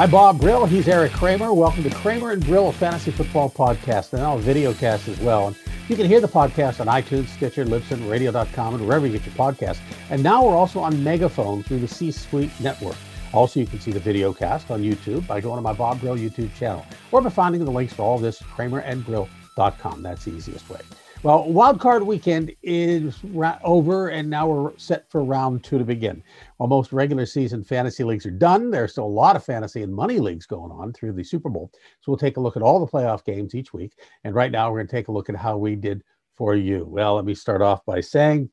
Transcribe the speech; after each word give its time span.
I'm 0.00 0.10
Bob 0.10 0.40
Brill. 0.40 0.64
He's 0.64 0.88
Eric 0.88 1.12
Kramer. 1.12 1.52
Welcome 1.52 1.82
to 1.82 1.90
Kramer 1.90 2.30
and 2.30 2.42
Brill 2.42 2.72
Fantasy 2.72 3.10
Football 3.10 3.50
Podcast 3.50 4.14
and 4.14 4.22
now 4.22 4.38
a 4.38 4.40
video 4.40 4.72
cast 4.72 5.08
as 5.08 5.20
well. 5.20 5.48
And 5.48 5.56
you 5.90 5.96
can 5.96 6.06
hear 6.06 6.22
the 6.22 6.26
podcast 6.26 6.80
on 6.80 6.86
iTunes, 6.86 7.26
Stitcher, 7.26 7.66
Libsyn, 7.66 8.10
Radio.com, 8.10 8.76
and 8.76 8.86
wherever 8.86 9.06
you 9.06 9.12
get 9.18 9.26
your 9.26 9.34
podcast. 9.34 9.78
And 10.08 10.22
now 10.22 10.42
we're 10.42 10.56
also 10.56 10.80
on 10.80 11.04
Megaphone 11.04 11.62
through 11.64 11.80
the 11.80 11.86
C 11.86 12.10
Suite 12.10 12.50
Network. 12.60 12.96
Also, 13.34 13.60
you 13.60 13.66
can 13.66 13.78
see 13.78 13.92
the 13.92 14.00
video 14.00 14.32
cast 14.32 14.70
on 14.70 14.82
YouTube 14.82 15.26
by 15.26 15.38
going 15.38 15.56
to 15.56 15.62
my 15.62 15.74
Bob 15.74 16.00
Brill 16.00 16.16
YouTube 16.16 16.54
channel 16.54 16.86
or 17.12 17.20
by 17.20 17.28
finding 17.28 17.62
the 17.62 17.70
links 17.70 17.92
for 17.92 18.00
all 18.00 18.18
this 18.18 18.40
at 18.40 18.48
kramerandbrill.com. 18.48 20.02
That's 20.02 20.24
the 20.24 20.34
easiest 20.34 20.70
way. 20.70 20.80
Well, 21.22 21.52
wild 21.52 21.80
card 21.80 22.02
weekend 22.02 22.56
is 22.62 23.22
ra- 23.24 23.58
over, 23.62 24.08
and 24.08 24.30
now 24.30 24.48
we're 24.48 24.72
set 24.78 25.10
for 25.10 25.22
round 25.22 25.62
two 25.62 25.76
to 25.76 25.84
begin. 25.84 26.22
While 26.56 26.70
most 26.70 26.94
regular 26.94 27.26
season 27.26 27.62
fantasy 27.62 28.04
leagues 28.04 28.24
are 28.24 28.30
done, 28.30 28.70
there's 28.70 28.92
still 28.92 29.04
a 29.04 29.06
lot 29.06 29.36
of 29.36 29.44
fantasy 29.44 29.82
and 29.82 29.92
money 29.92 30.18
leagues 30.18 30.46
going 30.46 30.72
on 30.72 30.94
through 30.94 31.12
the 31.12 31.22
Super 31.22 31.50
Bowl. 31.50 31.70
So 32.00 32.10
we'll 32.10 32.16
take 32.16 32.38
a 32.38 32.40
look 32.40 32.56
at 32.56 32.62
all 32.62 32.80
the 32.80 32.90
playoff 32.90 33.22
games 33.22 33.54
each 33.54 33.74
week. 33.74 33.92
And 34.24 34.34
right 34.34 34.50
now, 34.50 34.70
we're 34.70 34.78
going 34.78 34.86
to 34.86 34.96
take 34.96 35.08
a 35.08 35.12
look 35.12 35.28
at 35.28 35.36
how 35.36 35.58
we 35.58 35.76
did 35.76 36.02
for 36.36 36.54
you. 36.54 36.86
Well, 36.88 37.16
let 37.16 37.26
me 37.26 37.34
start 37.34 37.60
off 37.60 37.84
by 37.84 38.00
saying 38.00 38.48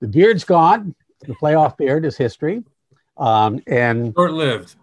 the 0.00 0.06
beard's 0.06 0.44
gone. 0.44 0.94
The 1.22 1.34
playoff 1.34 1.76
beard 1.76 2.04
is 2.04 2.16
history. 2.16 2.62
Um, 3.16 3.60
and 3.66 4.14
short 4.14 4.32
lived. 4.32 4.76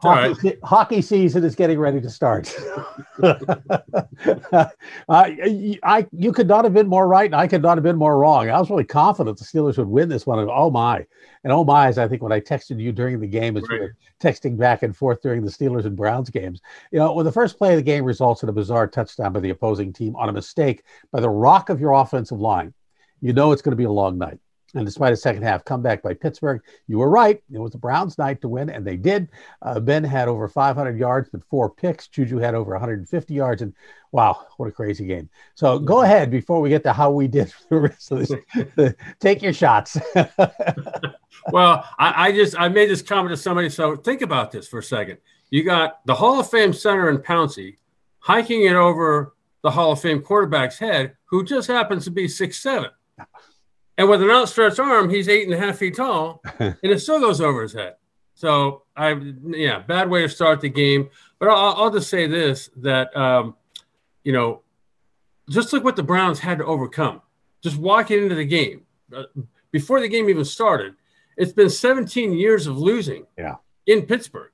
Hockey, 0.00 0.48
right. 0.48 0.58
hockey, 0.64 1.02
season 1.02 1.44
is 1.44 1.54
getting 1.54 1.78
ready 1.78 2.00
to 2.00 2.08
start. 2.08 2.54
uh, 3.22 4.64
I, 5.10 6.06
you 6.10 6.32
could 6.32 6.48
not 6.48 6.64
have 6.64 6.72
been 6.72 6.88
more 6.88 7.06
right, 7.06 7.26
and 7.26 7.34
I 7.34 7.46
could 7.46 7.60
not 7.60 7.76
have 7.76 7.82
been 7.82 7.96
more 7.96 8.18
wrong. 8.18 8.48
I 8.48 8.58
was 8.58 8.70
really 8.70 8.84
confident 8.84 9.38
the 9.38 9.44
Steelers 9.44 9.76
would 9.76 9.88
win 9.88 10.08
this 10.08 10.26
one. 10.26 10.38
And 10.38 10.50
oh 10.50 10.70
my! 10.70 11.04
And 11.44 11.52
oh 11.52 11.64
my! 11.64 11.90
Is 11.90 11.98
I 11.98 12.08
think 12.08 12.22
when 12.22 12.32
I 12.32 12.40
texted 12.40 12.80
you 12.80 12.92
during 12.92 13.20
the 13.20 13.26
game, 13.26 13.58
as 13.58 13.62
right. 13.64 13.72
we 13.72 13.80
were 13.80 13.96
texting 14.22 14.56
back 14.56 14.82
and 14.82 14.96
forth 14.96 15.20
during 15.20 15.44
the 15.44 15.50
Steelers 15.50 15.84
and 15.84 15.94
Browns 15.94 16.30
games, 16.30 16.62
you 16.92 16.98
know, 16.98 17.12
when 17.12 17.26
the 17.26 17.32
first 17.32 17.58
play 17.58 17.72
of 17.72 17.76
the 17.76 17.82
game 17.82 18.04
results 18.04 18.42
in 18.42 18.48
a 18.48 18.52
bizarre 18.52 18.86
touchdown 18.86 19.34
by 19.34 19.40
the 19.40 19.50
opposing 19.50 19.92
team 19.92 20.16
on 20.16 20.30
a 20.30 20.32
mistake 20.32 20.82
by 21.12 21.20
the 21.20 21.28
rock 21.28 21.68
of 21.68 21.78
your 21.78 21.92
offensive 21.92 22.40
line, 22.40 22.72
you 23.20 23.34
know 23.34 23.52
it's 23.52 23.60
going 23.60 23.72
to 23.72 23.76
be 23.76 23.84
a 23.84 23.92
long 23.92 24.16
night. 24.16 24.38
And 24.74 24.86
despite 24.86 25.12
a 25.12 25.16
second 25.16 25.42
half 25.42 25.64
comeback 25.64 26.02
by 26.02 26.14
Pittsburgh, 26.14 26.62
you 26.86 26.98
were 26.98 27.10
right. 27.10 27.42
It 27.52 27.58
was 27.58 27.72
the 27.72 27.78
Browns' 27.78 28.18
night 28.18 28.40
to 28.42 28.48
win, 28.48 28.70
and 28.70 28.86
they 28.86 28.96
did. 28.96 29.28
Uh, 29.62 29.80
ben 29.80 30.04
had 30.04 30.28
over 30.28 30.48
500 30.48 30.98
yards 30.98 31.28
but 31.30 31.42
four 31.50 31.70
picks. 31.70 32.06
Juju 32.06 32.38
had 32.38 32.54
over 32.54 32.72
150 32.72 33.34
yards, 33.34 33.62
and 33.62 33.74
wow, 34.12 34.46
what 34.58 34.68
a 34.68 34.72
crazy 34.72 35.06
game! 35.06 35.28
So 35.54 35.78
go 35.78 36.02
ahead 36.02 36.30
before 36.30 36.60
we 36.60 36.68
get 36.68 36.84
to 36.84 36.92
how 36.92 37.10
we 37.10 37.26
did 37.26 37.52
the 37.68 37.76
rest 37.80 38.12
of 38.12 38.26
this. 38.26 38.94
Take 39.20 39.42
your 39.42 39.52
shots. 39.52 39.98
well, 41.52 41.84
I, 41.98 42.28
I, 42.28 42.32
just 42.32 42.58
I 42.58 42.68
made 42.68 42.90
this 42.90 43.02
comment 43.02 43.30
to 43.30 43.36
somebody. 43.36 43.70
So 43.70 43.96
think 43.96 44.22
about 44.22 44.52
this 44.52 44.68
for 44.68 44.78
a 44.78 44.84
second. 44.84 45.18
You 45.50 45.64
got 45.64 46.04
the 46.06 46.14
Hall 46.14 46.38
of 46.38 46.48
Fame 46.48 46.72
center 46.72 47.10
in 47.10 47.18
Pouncey 47.18 47.76
hiking 48.20 48.66
it 48.66 48.74
over 48.74 49.34
the 49.62 49.70
Hall 49.70 49.92
of 49.92 50.00
Fame 50.00 50.22
quarterback's 50.22 50.78
head, 50.78 51.16
who 51.26 51.44
just 51.44 51.66
happens 51.66 52.04
to 52.04 52.10
be 52.10 52.28
six 52.28 52.62
seven. 52.62 52.90
And 54.00 54.08
with 54.08 54.22
an 54.22 54.30
outstretched 54.30 54.78
arm, 54.78 55.10
he's 55.10 55.28
eight 55.28 55.44
and 55.44 55.52
a 55.52 55.58
half 55.58 55.76
feet 55.76 55.94
tall, 55.94 56.40
and 56.58 56.74
it 56.80 57.00
still 57.00 57.20
goes 57.20 57.38
over 57.38 57.60
his 57.60 57.74
head. 57.74 57.96
So 58.32 58.84
I, 58.96 59.10
yeah, 59.44 59.80
bad 59.80 60.08
way 60.08 60.22
to 60.22 60.28
start 60.30 60.62
the 60.62 60.70
game. 60.70 61.10
But 61.38 61.50
I'll, 61.50 61.74
I'll 61.74 61.90
just 61.90 62.08
say 62.08 62.26
this: 62.26 62.70
that 62.76 63.14
um, 63.14 63.56
you 64.24 64.32
know, 64.32 64.62
just 65.50 65.74
look 65.74 65.84
what 65.84 65.96
the 65.96 66.02
Browns 66.02 66.38
had 66.38 66.56
to 66.56 66.64
overcome. 66.64 67.20
Just 67.60 67.76
walking 67.76 68.22
into 68.22 68.34
the 68.34 68.46
game 68.46 68.86
uh, 69.14 69.24
before 69.70 70.00
the 70.00 70.08
game 70.08 70.30
even 70.30 70.46
started, 70.46 70.94
it's 71.36 71.52
been 71.52 71.68
17 71.68 72.32
years 72.32 72.66
of 72.66 72.78
losing. 72.78 73.26
Yeah. 73.36 73.56
In 73.86 74.06
Pittsburgh, 74.06 74.52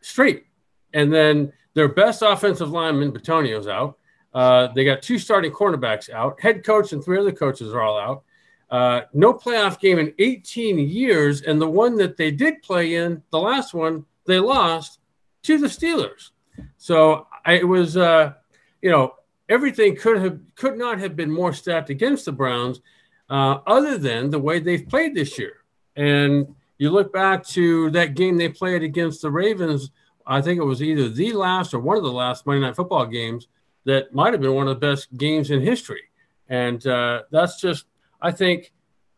straight, 0.00 0.46
and 0.92 1.14
then 1.14 1.52
their 1.74 1.86
best 1.86 2.20
offensive 2.20 2.72
lineman, 2.72 3.12
Bitonio's 3.12 3.68
out. 3.68 3.96
Uh, 4.34 4.72
they 4.74 4.84
got 4.84 5.02
two 5.02 5.20
starting 5.20 5.52
cornerbacks 5.52 6.10
out. 6.10 6.40
Head 6.40 6.64
coach 6.64 6.92
and 6.92 7.04
three 7.04 7.20
other 7.20 7.30
coaches 7.30 7.72
are 7.72 7.80
all 7.80 7.96
out. 7.96 8.24
Uh, 8.72 9.02
no 9.12 9.34
playoff 9.34 9.78
game 9.78 9.98
in 9.98 10.14
18 10.18 10.78
years, 10.78 11.42
and 11.42 11.60
the 11.60 11.68
one 11.68 11.94
that 11.98 12.16
they 12.16 12.30
did 12.30 12.62
play 12.62 12.94
in, 12.94 13.22
the 13.30 13.38
last 13.38 13.74
one, 13.74 14.06
they 14.24 14.38
lost 14.38 14.98
to 15.42 15.58
the 15.58 15.66
Steelers. 15.66 16.30
So 16.78 17.26
I, 17.44 17.54
it 17.56 17.68
was, 17.68 17.98
uh, 17.98 18.32
you 18.80 18.90
know, 18.90 19.14
everything 19.50 19.94
could 19.94 20.22
have 20.22 20.40
could 20.54 20.78
not 20.78 20.98
have 21.00 21.14
been 21.14 21.30
more 21.30 21.52
stacked 21.52 21.90
against 21.90 22.24
the 22.24 22.32
Browns, 22.32 22.80
uh, 23.28 23.58
other 23.66 23.98
than 23.98 24.30
the 24.30 24.38
way 24.38 24.58
they've 24.58 24.88
played 24.88 25.14
this 25.14 25.38
year. 25.38 25.56
And 25.94 26.54
you 26.78 26.88
look 26.88 27.12
back 27.12 27.46
to 27.48 27.90
that 27.90 28.14
game 28.14 28.38
they 28.38 28.48
played 28.48 28.82
against 28.82 29.20
the 29.20 29.30
Ravens. 29.30 29.90
I 30.26 30.40
think 30.40 30.58
it 30.58 30.64
was 30.64 30.82
either 30.82 31.10
the 31.10 31.34
last 31.34 31.74
or 31.74 31.80
one 31.80 31.98
of 31.98 32.04
the 32.04 32.10
last 32.10 32.46
Monday 32.46 32.66
Night 32.66 32.76
Football 32.76 33.04
games 33.04 33.48
that 33.84 34.14
might 34.14 34.32
have 34.32 34.40
been 34.40 34.54
one 34.54 34.66
of 34.66 34.80
the 34.80 34.86
best 34.86 35.14
games 35.18 35.50
in 35.50 35.60
history. 35.60 36.04
And 36.48 36.86
uh, 36.86 37.22
that's 37.30 37.60
just 37.60 37.84
I 38.22 38.30
think 38.30 38.72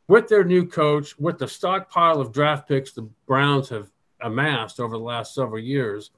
with 0.08 0.28
their 0.28 0.44
new 0.44 0.66
coach, 0.66 1.16
with 1.18 1.38
the 1.38 1.46
stockpile 1.46 2.20
of 2.20 2.32
draft 2.32 2.66
picks 2.66 2.92
the 2.92 3.08
Browns 3.26 3.68
have 3.68 3.90
amassed 4.20 4.80
over 4.80 4.96
the 4.96 5.04
last 5.04 5.34
several 5.34 5.60
years, 5.60 6.10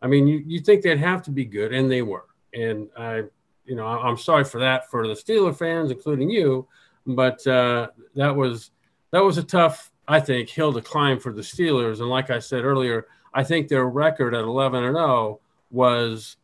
I 0.00 0.06
mean, 0.06 0.26
you, 0.26 0.42
you 0.46 0.60
think 0.60 0.82
they'd 0.82 0.98
have 0.98 1.22
to 1.24 1.30
be 1.30 1.44
good, 1.44 1.74
and 1.74 1.90
they 1.90 2.02
were. 2.02 2.24
And 2.54 2.88
I, 2.96 3.24
you 3.64 3.76
know, 3.76 3.86
I'm 3.86 4.16
sorry 4.16 4.44
for 4.44 4.60
that 4.60 4.90
for 4.90 5.06
the 5.06 5.14
Steeler 5.14 5.56
fans, 5.56 5.90
including 5.90 6.30
you, 6.30 6.66
but 7.06 7.44
uh, 7.46 7.88
that 8.14 8.34
was 8.34 8.70
that 9.12 9.22
was 9.22 9.38
a 9.38 9.42
tough, 9.42 9.90
I 10.08 10.20
think, 10.20 10.48
hill 10.48 10.72
to 10.72 10.80
climb 10.80 11.18
for 11.18 11.32
the 11.32 11.42
Steelers. 11.42 12.00
And 12.00 12.08
like 12.08 12.30
I 12.30 12.38
said 12.38 12.64
earlier, 12.64 13.06
I 13.34 13.44
think 13.44 13.68
their 13.68 13.86
record 13.86 14.34
at 14.34 14.44
11 14.44 14.84
and 14.84 14.96
0 14.96 15.40
was 15.70 16.36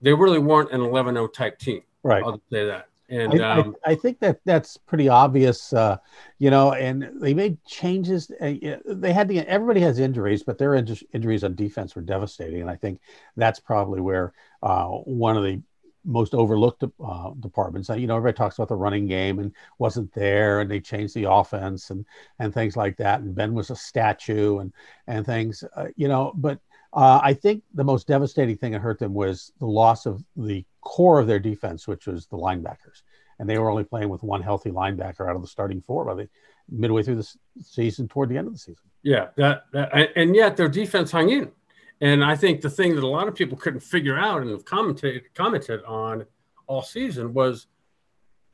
they 0.00 0.12
really 0.12 0.38
weren't 0.38 0.72
an 0.72 0.80
11 0.80 1.14
0 1.14 1.28
type 1.28 1.58
team. 1.58 1.82
Right. 2.02 2.22
I'll 2.22 2.40
say 2.50 2.66
that. 2.66 2.88
And 3.08 3.42
I, 3.42 3.60
um, 3.60 3.74
I, 3.86 3.92
I, 3.92 3.94
think 3.94 4.20
that 4.20 4.40
that's 4.44 4.76
pretty 4.76 5.08
obvious, 5.08 5.72
uh, 5.72 5.96
you 6.38 6.50
know. 6.50 6.74
And 6.74 7.10
they 7.14 7.32
made 7.32 7.62
changes. 7.64 8.30
Uh, 8.40 8.54
they 8.84 9.12
had 9.12 9.28
the 9.28 9.40
everybody 9.40 9.80
has 9.80 9.98
injuries, 9.98 10.42
but 10.42 10.58
their 10.58 10.74
in- 10.74 10.96
injuries 11.14 11.42
on 11.42 11.54
defense 11.54 11.96
were 11.96 12.02
devastating. 12.02 12.60
And 12.60 12.70
I 12.70 12.76
think 12.76 13.00
that's 13.36 13.60
probably 13.60 14.02
where 14.02 14.34
uh, 14.62 14.88
one 14.88 15.38
of 15.38 15.42
the 15.42 15.62
most 16.04 16.34
overlooked 16.34 16.84
uh, 17.04 17.30
departments. 17.40 17.88
You 17.88 18.06
know, 18.06 18.16
everybody 18.16 18.36
talks 18.36 18.56
about 18.58 18.68
the 18.68 18.76
running 18.76 19.06
game 19.06 19.38
and 19.38 19.52
wasn't 19.78 20.12
there, 20.12 20.60
and 20.60 20.70
they 20.70 20.80
changed 20.80 21.14
the 21.14 21.30
offense 21.30 21.90
and 21.90 22.04
and 22.38 22.52
things 22.52 22.76
like 22.76 22.96
that. 22.98 23.20
And 23.20 23.34
Ben 23.34 23.54
was 23.54 23.70
a 23.70 23.76
statue 23.76 24.58
and 24.58 24.72
and 25.06 25.24
things, 25.24 25.64
uh, 25.76 25.86
you 25.96 26.08
know. 26.08 26.32
But 26.34 26.60
uh, 26.92 27.20
I 27.22 27.34
think 27.34 27.62
the 27.74 27.84
most 27.84 28.06
devastating 28.06 28.56
thing 28.56 28.72
that 28.72 28.80
hurt 28.80 28.98
them 28.98 29.14
was 29.14 29.52
the 29.58 29.66
loss 29.66 30.06
of 30.06 30.24
the 30.36 30.64
core 30.80 31.20
of 31.20 31.26
their 31.26 31.38
defense, 31.38 31.86
which 31.86 32.06
was 32.06 32.26
the 32.26 32.36
linebackers. 32.36 33.02
And 33.38 33.48
they 33.48 33.58
were 33.58 33.70
only 33.70 33.84
playing 33.84 34.08
with 34.08 34.22
one 34.22 34.42
healthy 34.42 34.70
linebacker 34.70 35.28
out 35.28 35.36
of 35.36 35.42
the 35.42 35.48
starting 35.48 35.80
four 35.80 36.04
by 36.04 36.14
the 36.14 36.28
midway 36.68 37.02
through 37.02 37.16
the 37.16 37.34
season, 37.62 38.08
toward 38.08 38.30
the 38.30 38.36
end 38.36 38.46
of 38.46 38.52
the 38.52 38.58
season. 38.58 38.84
Yeah, 39.02 39.28
that, 39.36 39.64
that 39.72 40.10
and 40.16 40.34
yet 40.34 40.56
their 40.56 40.68
defense 40.68 41.12
hung 41.12 41.30
in. 41.30 41.52
And 42.00 42.24
I 42.24 42.36
think 42.36 42.60
the 42.60 42.70
thing 42.70 42.94
that 42.94 43.04
a 43.04 43.08
lot 43.08 43.28
of 43.28 43.34
people 43.34 43.58
couldn't 43.58 43.80
figure 43.80 44.18
out 44.18 44.42
and 44.42 44.50
have 44.50 44.64
commented 44.64 45.22
commented 45.34 45.82
on 45.84 46.26
all 46.66 46.82
season 46.82 47.34
was 47.34 47.66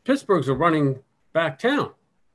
Pittsburgh's 0.04 0.48
a 0.48 0.54
running 0.54 1.00
back 1.32 1.58
town. 1.58 1.92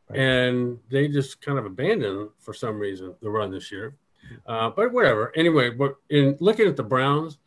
Right. 0.10 0.20
And 0.20 0.80
they 0.90 1.08
just 1.08 1.42
kind 1.42 1.58
of 1.58 1.66
abandoned 1.66 2.30
for 2.40 2.54
some 2.54 2.80
reason 2.80 3.16
the 3.22 3.30
run 3.30 3.52
this 3.52 3.72
year. 3.72 3.96
Uh, 4.46 4.70
but 4.70 4.92
whatever. 4.92 5.32
Anyway, 5.36 5.70
but 5.70 5.96
in 6.10 6.38
looking 6.40 6.68
at 6.68 6.76
the 6.76 6.84
Browns, 6.84 7.38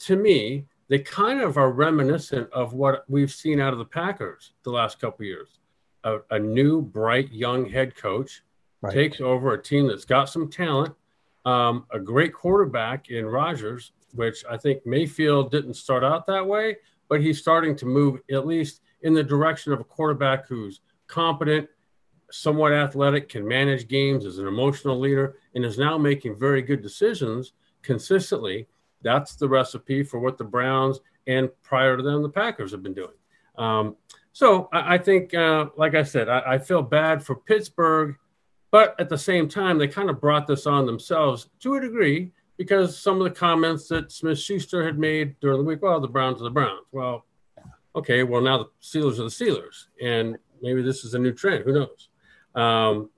to 0.00 0.16
me, 0.16 0.66
they 0.88 0.98
kind 0.98 1.40
of 1.40 1.56
are 1.56 1.70
reminiscent 1.70 2.50
of 2.52 2.74
what 2.74 3.08
we've 3.08 3.32
seen 3.32 3.60
out 3.60 3.72
of 3.72 3.78
the 3.78 3.84
Packers 3.84 4.52
the 4.62 4.70
last 4.70 5.00
couple 5.00 5.24
years. 5.24 5.58
A, 6.04 6.18
a, 6.30 6.38
new, 6.38 6.82
bright, 6.82 7.32
young 7.32 7.68
head 7.68 7.94
coach 7.94 8.42
right. 8.80 8.92
takes 8.92 9.20
over 9.20 9.54
a 9.54 9.62
team 9.62 9.86
that's 9.86 10.04
got 10.04 10.28
some 10.28 10.50
talent, 10.50 10.94
um, 11.44 11.86
a 11.92 11.98
great 11.98 12.34
quarterback 12.34 13.08
in 13.08 13.24
Rodgers, 13.24 13.92
which 14.14 14.44
I 14.50 14.56
think 14.56 14.84
Mayfield 14.84 15.50
didn't 15.50 15.74
start 15.74 16.04
out 16.04 16.26
that 16.26 16.46
way, 16.46 16.76
but 17.08 17.20
he's 17.20 17.38
starting 17.38 17.76
to 17.76 17.86
move 17.86 18.20
at 18.30 18.46
least 18.46 18.80
in 19.02 19.14
the 19.14 19.22
direction 19.22 19.72
of 19.72 19.80
a 19.80 19.84
quarterback 19.84 20.46
who's 20.48 20.80
competent, 21.06 21.68
somewhat 22.32 22.72
athletic, 22.72 23.28
can 23.28 23.46
manage 23.46 23.88
games, 23.88 24.24
is 24.24 24.38
an 24.38 24.46
emotional 24.46 24.98
leader, 24.98 25.36
and 25.54 25.64
is 25.64 25.78
now 25.78 25.98
making 25.98 26.38
very 26.38 26.62
good 26.62 26.82
decisions 26.82 27.52
consistently. 27.82 28.66
That's 29.02 29.36
the 29.36 29.48
recipe 29.48 30.02
for 30.02 30.18
what 30.18 30.38
the 30.38 30.44
Browns 30.44 31.00
and 31.26 31.50
prior 31.62 31.96
to 31.96 32.02
them, 32.02 32.22
the 32.22 32.28
Packers 32.28 32.72
have 32.72 32.82
been 32.82 32.94
doing. 32.94 33.14
Um, 33.56 33.96
so 34.32 34.68
I, 34.72 34.94
I 34.94 34.98
think, 34.98 35.34
uh, 35.34 35.66
like 35.76 35.94
I 35.94 36.02
said, 36.02 36.28
I, 36.28 36.54
I, 36.54 36.58
feel 36.58 36.82
bad 36.82 37.22
for 37.22 37.36
Pittsburgh, 37.36 38.16
but 38.70 38.98
at 38.98 39.08
the 39.08 39.18
same 39.18 39.48
time, 39.48 39.76
they 39.76 39.88
kind 39.88 40.08
of 40.08 40.20
brought 40.20 40.46
this 40.46 40.66
on 40.66 40.86
themselves 40.86 41.50
to 41.60 41.74
a 41.74 41.80
degree 41.80 42.32
because 42.56 42.98
some 42.98 43.18
of 43.18 43.24
the 43.24 43.30
comments 43.30 43.88
that 43.88 44.10
Smith 44.10 44.38
Schuster 44.38 44.84
had 44.84 44.98
made 44.98 45.38
during 45.40 45.58
the 45.58 45.64
week, 45.64 45.82
well, 45.82 46.00
the 46.00 46.08
Browns 46.08 46.40
are 46.40 46.44
the 46.44 46.50
Browns. 46.50 46.86
Well, 46.92 47.26
okay, 47.94 48.22
well, 48.22 48.40
now 48.40 48.58
the 48.58 48.70
Steelers 48.82 49.18
are 49.18 49.24
the 49.24 49.28
Steelers. 49.28 49.86
And 50.00 50.38
maybe 50.62 50.82
this 50.82 51.04
is 51.04 51.14
a 51.14 51.18
new 51.18 51.32
trend. 51.32 51.64
Who 51.64 51.72
knows? 51.72 52.08
Um, 52.54 53.10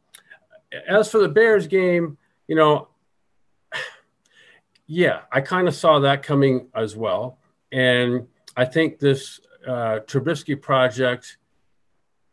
as 0.89 1.11
for 1.11 1.19
the 1.19 1.29
Bears 1.29 1.67
game, 1.67 2.19
you 2.47 2.57
know, 2.57 2.89
Yeah, 4.87 5.23
I 5.33 5.41
kind 5.41 5.67
of 5.67 5.75
saw 5.75 6.01
that 6.01 6.23
coming 6.23 6.69
as 6.75 6.95
well. 6.95 7.39
And 7.73 8.27
I 8.55 8.67
think 8.67 8.99
this 8.99 9.41
uh, 9.67 10.01
Trubisky 10.07 10.61
project 10.61 11.39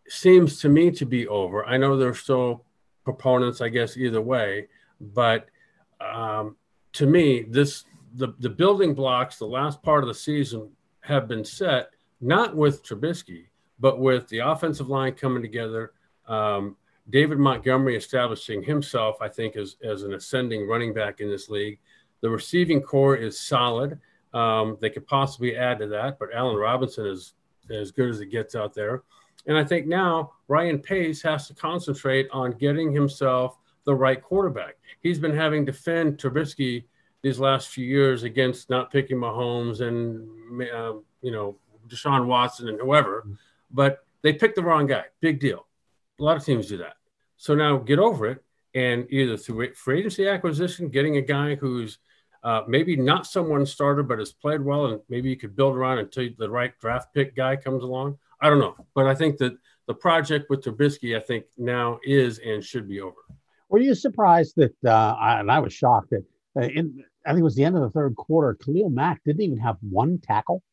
seems 0.07 0.59
to 0.59 0.69
me 0.69 0.92
to 0.92 1.06
be 1.06 1.27
over. 1.30 1.65
I 1.65 1.77
know 1.77 1.95
there's 1.95 2.19
still 2.19 2.65
proponents, 3.06 3.62
I 3.62 3.69
guess, 3.69 3.95
either 3.95 4.21
way, 4.21 4.68
but 5.00 5.47
um, 6.01 6.57
to 6.94 7.06
me, 7.06 7.44
this 7.44 7.86
the 8.15 8.33
the 8.39 8.50
building 8.50 8.94
blocks, 8.94 9.38
the 9.38 9.45
last 9.45 9.81
part 9.81 10.04
of 10.04 10.09
the 10.09 10.13
season 10.13 10.69
have 11.00 11.27
been 11.27 11.45
set 11.45 11.92
not 12.19 12.56
with 12.56 12.83
Trubisky, 12.83 13.45
but 13.80 14.00
with 14.00 14.27
the 14.27 14.39
offensive 14.39 14.89
line 14.89 15.13
coming 15.13 15.42
together. 15.42 15.94
Um, 16.27 16.75
David 17.09 17.39
Montgomery 17.39 17.95
establishing 17.95 18.63
himself, 18.63 19.18
I 19.21 19.27
think, 19.27 19.56
as, 19.56 19.77
as 19.83 20.03
an 20.03 20.13
ascending 20.13 20.68
running 20.68 20.94
back 20.94 21.19
in 21.19 21.30
this 21.30 21.50
league. 21.50 21.80
The 22.21 22.30
receiving 22.30 22.81
corps 22.81 23.15
is 23.15 23.39
solid. 23.39 24.00
Um, 24.33 24.77
they 24.80 24.89
could 24.89 25.07
possibly 25.07 25.57
add 25.57 25.80
to 25.80 25.88
that, 25.88 26.19
but 26.19 26.30
Allen 26.33 26.56
Robinson 26.56 27.06
is 27.06 27.33
as 27.69 27.92
good 27.92 28.09
as 28.09 28.21
it 28.21 28.27
gets 28.27 28.56
out 28.56 28.74
there. 28.74 29.03
And 29.48 29.57
I 29.57 29.63
think 29.63 29.88
now 29.88 30.33
Ryan 30.48 30.80
Pace 30.80 31.21
has 31.24 31.48
to 31.48 31.53
concentrate 31.53 32.27
on 32.31 32.51
getting 32.51 32.92
himself 32.92 33.57
the 33.86 33.95
right 33.95 34.21
quarterback. 34.21 34.77
He's 35.01 35.19
been 35.19 35.36
having 35.36 35.65
to 35.65 35.71
defend 35.71 36.18
Trubisky 36.18 36.83
these 37.24 37.39
last 37.39 37.69
few 37.69 37.86
years 37.86 38.24
against 38.24 38.69
not 38.69 38.92
picking 38.92 39.18
Mahomes 39.18 39.81
and 39.81 40.27
uh, 40.71 40.94
you 41.21 41.31
know 41.31 41.57
Deshaun 41.88 42.25
Watson 42.25 42.69
and 42.69 42.80
whoever, 42.80 43.27
but 43.71 44.06
they 44.21 44.33
picked 44.33 44.56
the 44.56 44.63
wrong 44.63 44.88
guy. 44.88 45.06
Big 45.19 45.39
deal. 45.39 45.65
A 46.21 46.23
lot 46.23 46.38
of 46.38 46.45
teams 46.45 46.68
do 46.68 46.77
that. 46.77 46.94
So 47.38 47.56
now 47.56 47.77
get 47.77 47.97
over 47.97 48.27
it 48.27 48.44
and 48.75 49.07
either 49.09 49.38
through 49.38 49.73
free 49.73 50.00
agency 50.00 50.27
acquisition, 50.27 50.89
getting 50.89 51.18
a 51.18 51.21
guy 51.21 51.56
who's 51.56 51.97
uh, 52.44 52.62
maybe 52.68 52.95
not 52.95 53.25
someone 53.25 53.65
starter, 53.65 54.03
but 54.03 54.19
has 54.19 54.31
played 54.31 54.62
well, 54.62 54.85
and 54.85 55.01
maybe 55.09 55.29
you 55.29 55.35
could 55.35 55.56
build 55.56 55.75
around 55.75 55.97
until 55.97 56.29
the 56.38 56.50
right 56.50 56.77
draft 56.79 57.13
pick 57.13 57.35
guy 57.35 57.56
comes 57.56 57.83
along. 57.83 58.18
I 58.39 58.50
don't 58.50 58.59
know, 58.59 58.75
but 58.94 59.07
I 59.07 59.15
think 59.15 59.38
that 59.38 59.57
the 59.88 59.94
project 59.95 60.50
with 60.50 60.63
Trubisky, 60.63 61.18
I 61.18 61.19
think 61.19 61.45
now 61.57 62.00
is 62.03 62.39
and 62.39 62.63
should 62.63 62.88
be 62.88 63.01
over. 63.01 63.18
Were 63.69 63.79
you 63.79 63.95
surprised 63.95 64.56
that? 64.57 64.75
Uh, 64.85 65.15
I, 65.19 65.39
and 65.39 65.51
I 65.51 65.59
was 65.59 65.73
shocked 65.73 66.12
that 66.12 66.23
uh, 66.56 66.65
in 66.65 67.03
I 67.25 67.29
think 67.29 67.41
it 67.41 67.44
was 67.44 67.56
the 67.56 67.63
end 67.63 67.75
of 67.75 67.81
the 67.81 67.89
third 67.89 68.15
quarter, 68.15 68.56
Khalil 68.56 68.89
Mack 68.89 69.23
didn't 69.23 69.41
even 69.41 69.57
have 69.57 69.77
one 69.81 70.19
tackle. 70.19 70.63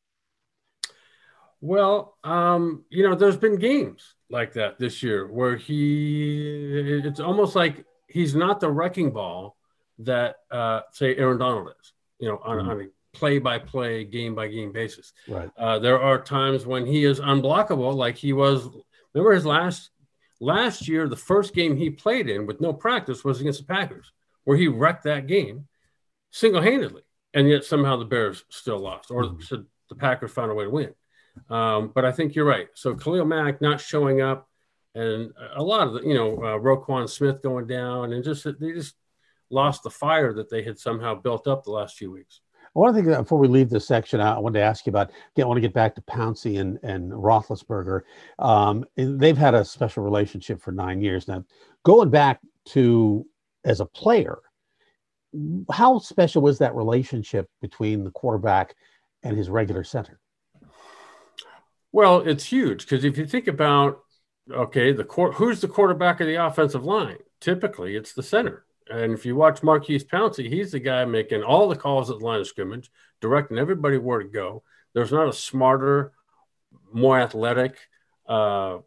Well, 1.60 2.16
um, 2.24 2.84
you 2.90 3.08
know, 3.08 3.14
there's 3.14 3.36
been 3.36 3.56
games 3.56 4.14
like 4.30 4.52
that 4.54 4.78
this 4.78 5.02
year 5.02 5.26
where 5.26 5.56
he, 5.56 7.02
it's 7.04 7.20
almost 7.20 7.56
like 7.56 7.84
he's 8.06 8.34
not 8.34 8.60
the 8.60 8.70
wrecking 8.70 9.10
ball 9.10 9.56
that, 10.00 10.36
uh, 10.50 10.82
say, 10.92 11.16
Aaron 11.16 11.38
Donald 11.38 11.68
is, 11.80 11.92
you 12.20 12.28
know, 12.28 12.40
on, 12.44 12.58
mm-hmm. 12.58 12.70
on 12.70 12.80
a 12.82 12.86
play 13.12 13.38
by 13.38 13.58
play, 13.58 14.04
game 14.04 14.34
by 14.34 14.48
game 14.48 14.72
basis. 14.72 15.12
Right. 15.26 15.50
Uh, 15.56 15.78
there 15.78 16.00
are 16.00 16.20
times 16.22 16.66
when 16.66 16.86
he 16.86 17.04
is 17.04 17.20
unblockable, 17.20 17.94
like 17.94 18.16
he 18.16 18.32
was. 18.32 18.68
Remember 19.14 19.34
his 19.34 19.46
last 19.46 19.90
last 20.40 20.86
year, 20.86 21.08
the 21.08 21.16
first 21.16 21.54
game 21.54 21.76
he 21.76 21.90
played 21.90 22.28
in 22.28 22.46
with 22.46 22.60
no 22.60 22.72
practice 22.72 23.24
was 23.24 23.40
against 23.40 23.60
the 23.60 23.66
Packers, 23.66 24.12
where 24.44 24.56
he 24.56 24.68
wrecked 24.68 25.04
that 25.04 25.26
game 25.26 25.66
single 26.30 26.62
handedly, 26.62 27.02
and 27.34 27.48
yet 27.48 27.64
somehow 27.64 27.96
the 27.96 28.04
Bears 28.04 28.44
still 28.50 28.78
lost, 28.78 29.10
or 29.10 29.24
mm-hmm. 29.24 29.62
the 29.88 29.94
Packers 29.96 30.30
found 30.30 30.50
a 30.50 30.54
way 30.54 30.64
to 30.64 30.70
win. 30.70 30.94
Um, 31.50 31.92
but 31.94 32.04
I 32.04 32.12
think 32.12 32.34
you're 32.34 32.44
right. 32.44 32.68
So 32.74 32.94
Khalil 32.94 33.24
Mack 33.24 33.60
not 33.60 33.80
showing 33.80 34.20
up, 34.20 34.48
and 34.94 35.32
a 35.54 35.62
lot 35.62 35.86
of 35.86 35.94
the, 35.94 36.00
you 36.02 36.14
know, 36.14 36.36
uh, 36.36 36.58
Roquan 36.58 37.08
Smith 37.08 37.42
going 37.42 37.66
down, 37.66 38.12
and 38.12 38.24
just 38.24 38.44
they 38.44 38.72
just 38.72 38.94
lost 39.50 39.82
the 39.82 39.90
fire 39.90 40.32
that 40.34 40.50
they 40.50 40.62
had 40.62 40.78
somehow 40.78 41.14
built 41.14 41.46
up 41.46 41.64
the 41.64 41.70
last 41.70 41.96
few 41.96 42.10
weeks. 42.10 42.40
One 42.74 42.94
thing 42.94 43.06
before 43.06 43.38
we 43.38 43.48
leave 43.48 43.70
this 43.70 43.86
section, 43.86 44.20
I 44.20 44.38
wanted 44.38 44.58
to 44.58 44.64
ask 44.64 44.86
you 44.86 44.90
about. 44.90 45.10
Again, 45.34 45.44
I 45.44 45.48
want 45.48 45.56
to 45.56 45.62
get 45.62 45.72
back 45.72 45.94
to 45.94 46.02
Pouncey 46.02 46.60
and 46.60 46.78
and 46.82 47.10
Roethlisberger. 47.12 48.02
Um, 48.38 48.84
and 48.96 49.18
they've 49.18 49.36
had 49.36 49.54
a 49.54 49.64
special 49.64 50.04
relationship 50.04 50.60
for 50.60 50.72
nine 50.72 51.00
years 51.00 51.28
now. 51.28 51.44
Going 51.84 52.10
back 52.10 52.40
to 52.66 53.26
as 53.64 53.80
a 53.80 53.86
player, 53.86 54.38
how 55.70 55.98
special 55.98 56.42
was 56.42 56.58
that 56.58 56.74
relationship 56.74 57.48
between 57.60 58.04
the 58.04 58.10
quarterback 58.10 58.74
and 59.22 59.36
his 59.36 59.50
regular 59.50 59.84
center? 59.84 60.20
Well, 61.92 62.20
it's 62.20 62.44
huge 62.44 62.84
because 62.84 63.04
if 63.04 63.16
you 63.16 63.26
think 63.26 63.48
about 63.48 64.00
okay, 64.50 64.92
the 64.92 65.04
court, 65.04 65.34
who's 65.34 65.60
the 65.60 65.68
quarterback 65.68 66.20
of 66.20 66.26
the 66.26 66.44
offensive 66.44 66.84
line? 66.84 67.18
Typically, 67.40 67.96
it's 67.96 68.12
the 68.12 68.22
center. 68.22 68.64
And 68.90 69.12
if 69.12 69.26
you 69.26 69.36
watch 69.36 69.62
Maurkice 69.62 70.04
Pouncey, 70.04 70.48
he's 70.48 70.72
the 70.72 70.80
guy 70.80 71.04
making 71.04 71.42
all 71.42 71.68
the 71.68 71.76
calls 71.76 72.10
at 72.10 72.18
the 72.18 72.24
line 72.24 72.40
of 72.40 72.46
scrimmage, 72.46 72.90
directing 73.20 73.58
everybody 73.58 73.98
where 73.98 74.22
to 74.22 74.28
go. 74.28 74.62
There's 74.94 75.12
not 75.12 75.28
a 75.28 75.32
smarter, 75.32 76.12
more 76.92 77.20
athletic, 77.20 77.76
uh, 78.26 78.78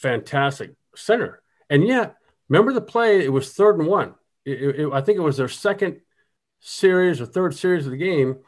fantastic 0.00 0.72
center. 0.96 1.42
And 1.68 1.86
yet, 1.86 2.16
remember 2.48 2.72
the 2.72 2.80
play? 2.80 3.24
It 3.24 3.32
was 3.32 3.52
third 3.52 3.78
and 3.78 3.88
one. 3.88 4.14
It, 4.44 4.80
it, 4.80 4.92
I 4.92 5.02
think 5.02 5.18
it 5.18 5.22
was 5.22 5.36
their 5.36 5.48
second 5.48 6.00
series 6.60 7.20
or 7.20 7.26
third 7.26 7.54
series 7.54 7.84
of 7.84 7.92
the 7.92 7.98
game 7.98 8.38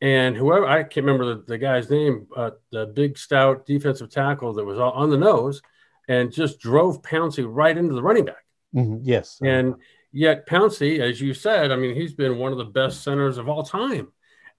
and 0.00 0.36
whoever 0.36 0.66
I 0.66 0.82
can't 0.82 1.06
remember 1.06 1.34
the, 1.34 1.42
the 1.46 1.58
guy's 1.58 1.90
name, 1.90 2.26
uh, 2.36 2.50
the 2.70 2.86
big 2.86 3.18
stout 3.18 3.66
defensive 3.66 4.10
tackle 4.10 4.52
that 4.54 4.64
was 4.64 4.78
on 4.78 5.10
the 5.10 5.16
nose 5.16 5.60
and 6.08 6.32
just 6.32 6.60
drove 6.60 7.02
Pouncey 7.02 7.46
right 7.48 7.76
into 7.76 7.94
the 7.94 8.02
running 8.02 8.24
back. 8.24 8.44
Mm-hmm. 8.74 8.98
Yes, 9.02 9.38
and 9.42 9.74
yet 10.12 10.46
Pouncey, 10.46 11.00
as 11.00 11.20
you 11.20 11.34
said, 11.34 11.72
I 11.72 11.76
mean, 11.76 11.94
he's 11.94 12.14
been 12.14 12.38
one 12.38 12.52
of 12.52 12.58
the 12.58 12.64
best 12.64 13.02
centers 13.02 13.38
of 13.38 13.48
all 13.48 13.62
time, 13.62 14.08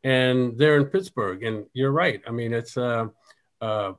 and 0.03 0.57
they're 0.57 0.77
in 0.77 0.86
Pittsburgh. 0.86 1.44
And 1.44 1.65
you're 1.74 1.92
right. 1.92 2.21
I 2.27 2.31
mean, 2.31 2.53
it's 2.53 2.75
uh, 2.75 3.07
uh, 3.62 3.94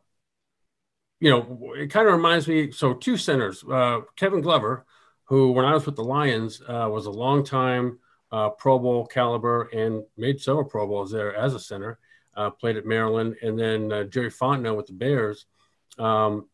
you 1.21 1.31
know, 1.31 1.73
it 1.77 1.89
kind 1.89 2.07
of 2.07 2.15
reminds 2.15 2.49
me. 2.49 2.73
So 2.73 2.95
two 2.95 3.17
centers, 3.17 3.63
uh, 3.71 4.01
Kevin 4.17 4.41
Glover, 4.41 4.87
who 5.25 5.53
when 5.53 5.65
I 5.65 5.75
was 5.75 5.87
with 5.87 5.97
the 5.97 6.05
Lions 6.05 6.61
uh, 6.67 6.89
was 6.91 7.07
a 7.07 7.11
long 7.11 7.45
time 7.45 7.99
uh, 8.33 8.51
Pro 8.51 8.79
Bowl 8.79 9.07
caliber 9.07 9.69
and 9.73 10.05
made 10.17 10.41
several 10.41 10.65
Pro 10.65 10.87
Bowls 10.87 11.11
there 11.11 11.35
as 11.35 11.55
a 11.55 11.61
center. 11.61 11.99
Uh, 12.37 12.49
played 12.49 12.77
at 12.77 12.87
Maryland, 12.87 13.37
and 13.43 13.59
then 13.59 13.93
uh, 13.93 14.05
Jerry 14.05 14.31
Fontenot 14.31 14.77
with 14.77 14.87
the 14.87 14.93
Bears. 14.93 15.47
Um, 15.99 16.49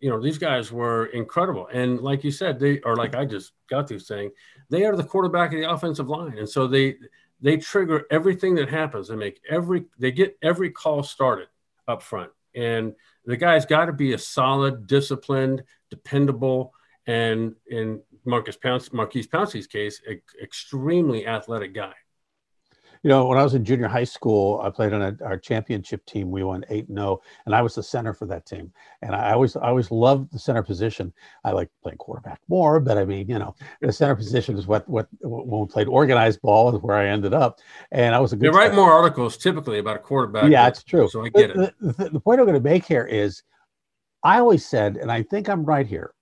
you 0.00 0.08
know, 0.08 0.20
these 0.20 0.38
guys 0.38 0.72
were 0.72 1.06
incredible, 1.06 1.68
and 1.72 2.00
like 2.00 2.24
you 2.24 2.30
said, 2.30 2.58
they 2.58 2.80
are 2.80 2.96
like 2.96 3.14
I 3.14 3.26
just 3.26 3.52
got 3.68 3.86
through 3.86 4.00
saying, 4.00 4.30
they 4.70 4.84
are 4.84 4.96
the 4.96 5.04
quarterback 5.04 5.52
of 5.52 5.60
the 5.60 5.70
offensive 5.70 6.08
line, 6.08 6.38
and 6.38 6.48
so 6.48 6.66
they 6.66 6.96
they 7.42 7.58
trigger 7.58 8.06
everything 8.10 8.54
that 8.54 8.70
happens. 8.70 9.08
They 9.08 9.16
make 9.16 9.40
every 9.48 9.84
they 9.98 10.12
get 10.12 10.38
every 10.42 10.70
call 10.70 11.02
started 11.02 11.48
up 11.86 12.02
front, 12.02 12.30
and 12.54 12.94
the 13.26 13.36
guy's 13.36 13.66
got 13.66 13.84
to 13.84 13.92
be 13.92 14.14
a 14.14 14.18
solid, 14.18 14.86
disciplined, 14.86 15.62
dependable, 15.90 16.72
and 17.06 17.54
and 17.70 18.00
Marcus 18.24 18.56
Pounce, 18.56 18.92
Maurkice 18.92 19.26
Pouncey's 19.26 19.66
case, 19.66 20.00
a, 20.08 20.20
extremely 20.42 21.26
athletic 21.26 21.74
guy. 21.74 21.92
You 23.02 23.08
know, 23.08 23.26
when 23.26 23.36
I 23.36 23.42
was 23.42 23.54
in 23.54 23.64
junior 23.64 23.88
high 23.88 24.04
school, 24.04 24.60
I 24.62 24.70
played 24.70 24.92
on 24.92 25.02
a, 25.02 25.24
our 25.24 25.36
championship 25.36 26.06
team. 26.06 26.30
We 26.30 26.44
won 26.44 26.64
eight 26.68 26.88
and 26.88 26.96
zero, 26.96 27.20
and 27.46 27.54
I 27.54 27.60
was 27.60 27.74
the 27.74 27.82
center 27.82 28.14
for 28.14 28.26
that 28.26 28.46
team. 28.46 28.72
And 29.02 29.12
I 29.12 29.32
always, 29.32 29.56
I 29.56 29.68
always 29.68 29.90
loved 29.90 30.32
the 30.32 30.38
center 30.38 30.62
position. 30.62 31.12
I 31.42 31.50
like 31.50 31.68
playing 31.82 31.98
quarterback 31.98 32.40
more, 32.46 32.78
but 32.78 32.96
I 32.96 33.04
mean, 33.04 33.28
you 33.28 33.40
know, 33.40 33.56
the 33.80 33.92
center 33.92 34.14
position 34.14 34.56
is 34.56 34.68
what 34.68 34.88
what 34.88 35.08
when 35.20 35.62
we 35.62 35.66
played 35.66 35.88
organized 35.88 36.40
ball 36.42 36.74
is 36.76 36.80
where 36.80 36.96
I 36.96 37.08
ended 37.08 37.34
up. 37.34 37.58
And 37.90 38.14
I 38.14 38.20
was 38.20 38.32
a 38.32 38.36
good. 38.36 38.52
They 38.52 38.56
write 38.56 38.74
more 38.74 38.92
articles 38.92 39.36
typically 39.36 39.80
about 39.80 39.96
a 39.96 40.00
quarterback. 40.00 40.48
Yeah, 40.48 40.68
it's 40.68 40.84
true. 40.84 41.08
So 41.08 41.24
I 41.24 41.28
get 41.30 41.50
it. 41.50 41.56
The, 41.56 41.92
the, 41.92 42.10
the 42.10 42.20
point 42.20 42.38
I'm 42.38 42.46
going 42.46 42.54
to 42.54 42.62
make 42.62 42.84
here 42.84 43.04
is, 43.04 43.42
I 44.22 44.38
always 44.38 44.64
said, 44.64 44.96
and 44.96 45.10
I 45.10 45.24
think 45.24 45.48
I'm 45.48 45.64
right 45.64 45.88
here 45.88 46.14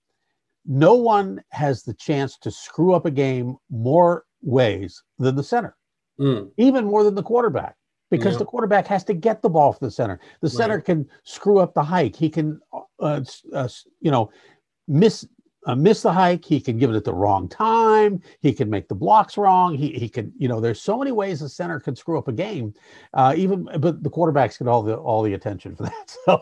no 0.65 0.93
one 0.93 1.41
has 1.49 1.83
the 1.83 1.93
chance 1.93 2.37
to 2.39 2.51
screw 2.51 2.93
up 2.93 3.05
a 3.05 3.11
game 3.11 3.57
more 3.69 4.25
ways 4.41 5.01
than 5.19 5.35
the 5.35 5.43
center, 5.43 5.75
mm. 6.19 6.49
even 6.57 6.85
more 6.85 7.03
than 7.03 7.15
the 7.15 7.23
quarterback, 7.23 7.75
because 8.09 8.33
yeah. 8.33 8.39
the 8.39 8.45
quarterback 8.45 8.87
has 8.87 9.03
to 9.05 9.13
get 9.13 9.41
the 9.41 9.49
ball 9.49 9.73
from 9.73 9.87
the 9.87 9.91
center. 9.91 10.19
The 10.41 10.49
center 10.49 10.75
right. 10.75 10.85
can 10.85 11.09
screw 11.23 11.59
up 11.59 11.73
the 11.73 11.83
hike. 11.83 12.15
He 12.15 12.29
can, 12.29 12.59
uh, 12.99 13.21
uh, 13.53 13.69
you 13.99 14.11
know, 14.11 14.31
miss 14.87 15.25
uh, 15.67 15.75
miss 15.75 16.01
the 16.01 16.11
hike. 16.11 16.43
He 16.43 16.59
can 16.59 16.77
give 16.77 16.89
it 16.89 16.95
at 16.95 17.03
the 17.03 17.13
wrong 17.13 17.47
time. 17.47 18.21
He 18.39 18.53
can 18.53 18.69
make 18.69 18.87
the 18.87 18.95
blocks 18.95 19.37
wrong. 19.37 19.75
He, 19.75 19.91
he 19.91 20.09
can, 20.09 20.33
you 20.37 20.47
know, 20.47 20.59
there's 20.59 20.81
so 20.81 20.97
many 20.97 21.11
ways 21.11 21.39
the 21.39 21.49
center 21.49 21.79
can 21.79 21.95
screw 21.95 22.17
up 22.17 22.27
a 22.27 22.31
game. 22.31 22.73
Uh, 23.13 23.33
even, 23.37 23.69
but 23.79 24.01
the 24.01 24.09
quarterbacks 24.09 24.57
get 24.57 24.67
all 24.67 24.81
the 24.81 24.95
all 24.95 25.21
the 25.21 25.33
attention 25.33 25.75
for 25.75 25.83
that. 25.83 26.17
So, 26.25 26.41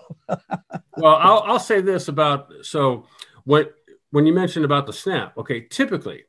well, 0.98 1.16
I'll 1.16 1.44
I'll 1.46 1.60
say 1.60 1.80
this 1.82 2.08
about 2.10 2.52
so 2.62 3.06
what 3.46 3.76
when 4.12 4.26
you 4.26 4.34
mentioned 4.34 4.66
about 4.66 4.86
the 4.86 4.94
snap, 4.94 5.38
okay, 5.38 5.62
typically, 5.62 6.24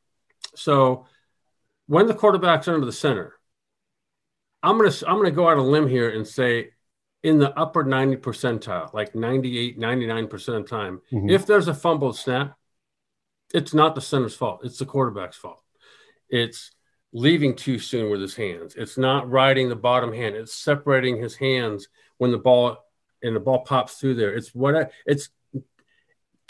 so 0.54 1.06
when 1.86 2.06
the 2.06 2.14
quarterback's 2.14 2.68
under 2.68 2.86
the 2.86 2.92
center, 2.92 3.34
I'm 4.62 4.78
gonna 4.78 4.92
I'm 5.06 5.16
gonna 5.16 5.30
go 5.30 5.48
out 5.48 5.56
a 5.56 5.62
limb 5.62 5.88
here 5.88 6.10
and 6.10 6.26
say 6.26 6.70
in 7.22 7.38
the 7.38 7.56
upper 7.58 7.84
90 7.84 8.16
percentile, 8.16 8.92
like 8.94 9.14
98, 9.14 9.78
99% 9.78 10.32
of 10.32 10.44
the 10.44 10.62
time, 10.62 11.00
mm-hmm. 11.12 11.28
if 11.28 11.46
there's 11.46 11.68
a 11.68 11.74
fumbled 11.74 12.16
snap, 12.16 12.56
it's 13.52 13.74
not 13.74 13.94
the 13.94 14.00
center's 14.00 14.34
fault. 14.34 14.60
It's 14.64 14.78
the 14.78 14.86
quarterback's 14.86 15.36
fault. 15.36 15.62
It's 16.28 16.70
leaving 17.12 17.56
too 17.56 17.78
soon 17.78 18.10
with 18.10 18.20
his 18.20 18.36
hands. 18.36 18.74
It's 18.76 18.96
not 18.96 19.28
riding 19.28 19.68
the 19.68 19.76
bottom 19.76 20.12
hand. 20.12 20.36
It's 20.36 20.54
separating 20.54 21.16
his 21.16 21.36
hands 21.36 21.88
when 22.18 22.30
the 22.30 22.38
ball 22.38 22.78
and 23.22 23.36
the 23.36 23.40
ball 23.40 23.64
pops 23.64 23.94
through 23.94 24.14
there. 24.14 24.34
It's 24.34 24.54
what 24.54 24.76
I, 24.76 24.86
it's 25.04 25.30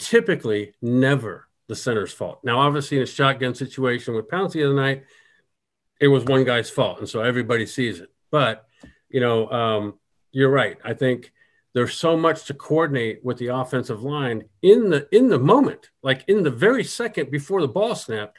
typically 0.01 0.73
never 0.81 1.47
the 1.67 1.75
center's 1.75 2.11
fault. 2.11 2.39
Now, 2.43 2.59
obviously, 2.59 2.97
in 2.97 3.03
a 3.03 3.07
shotgun 3.07 3.55
situation 3.55 4.13
with 4.15 4.27
Pouncey 4.27 4.53
the 4.53 4.65
other 4.65 4.73
night, 4.73 5.03
it 6.01 6.07
was 6.07 6.25
one 6.25 6.43
guy's 6.43 6.69
fault, 6.69 6.99
and 6.99 7.07
so 7.07 7.21
everybody 7.21 7.65
sees 7.65 7.99
it. 8.01 8.09
But 8.31 8.65
you 9.09 9.21
know, 9.21 9.49
um, 9.49 9.99
you're 10.31 10.49
right. 10.49 10.77
I 10.83 10.93
think 10.93 11.31
there's 11.73 11.93
so 11.93 12.17
much 12.17 12.45
to 12.45 12.53
coordinate 12.53 13.23
with 13.23 13.37
the 13.37 13.47
offensive 13.47 14.03
line 14.03 14.43
in 14.61 14.89
the 14.89 15.07
in 15.15 15.29
the 15.29 15.39
moment, 15.39 15.91
like 16.01 16.25
in 16.27 16.43
the 16.43 16.49
very 16.49 16.83
second 16.83 17.31
before 17.31 17.61
the 17.61 17.67
ball 17.67 17.95
snapped. 17.95 18.37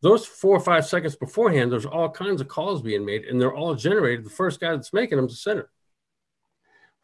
Those 0.00 0.26
four 0.26 0.56
or 0.56 0.60
five 0.60 0.84
seconds 0.84 1.14
beforehand, 1.14 1.70
there's 1.70 1.86
all 1.86 2.10
kinds 2.10 2.40
of 2.40 2.48
calls 2.48 2.82
being 2.82 3.04
made, 3.04 3.24
and 3.24 3.40
they're 3.40 3.54
all 3.54 3.76
generated. 3.76 4.24
The 4.24 4.30
first 4.30 4.58
guy 4.58 4.72
that's 4.72 4.92
making 4.92 5.16
them 5.16 5.26
is 5.26 5.32
the 5.32 5.36
center. 5.36 5.70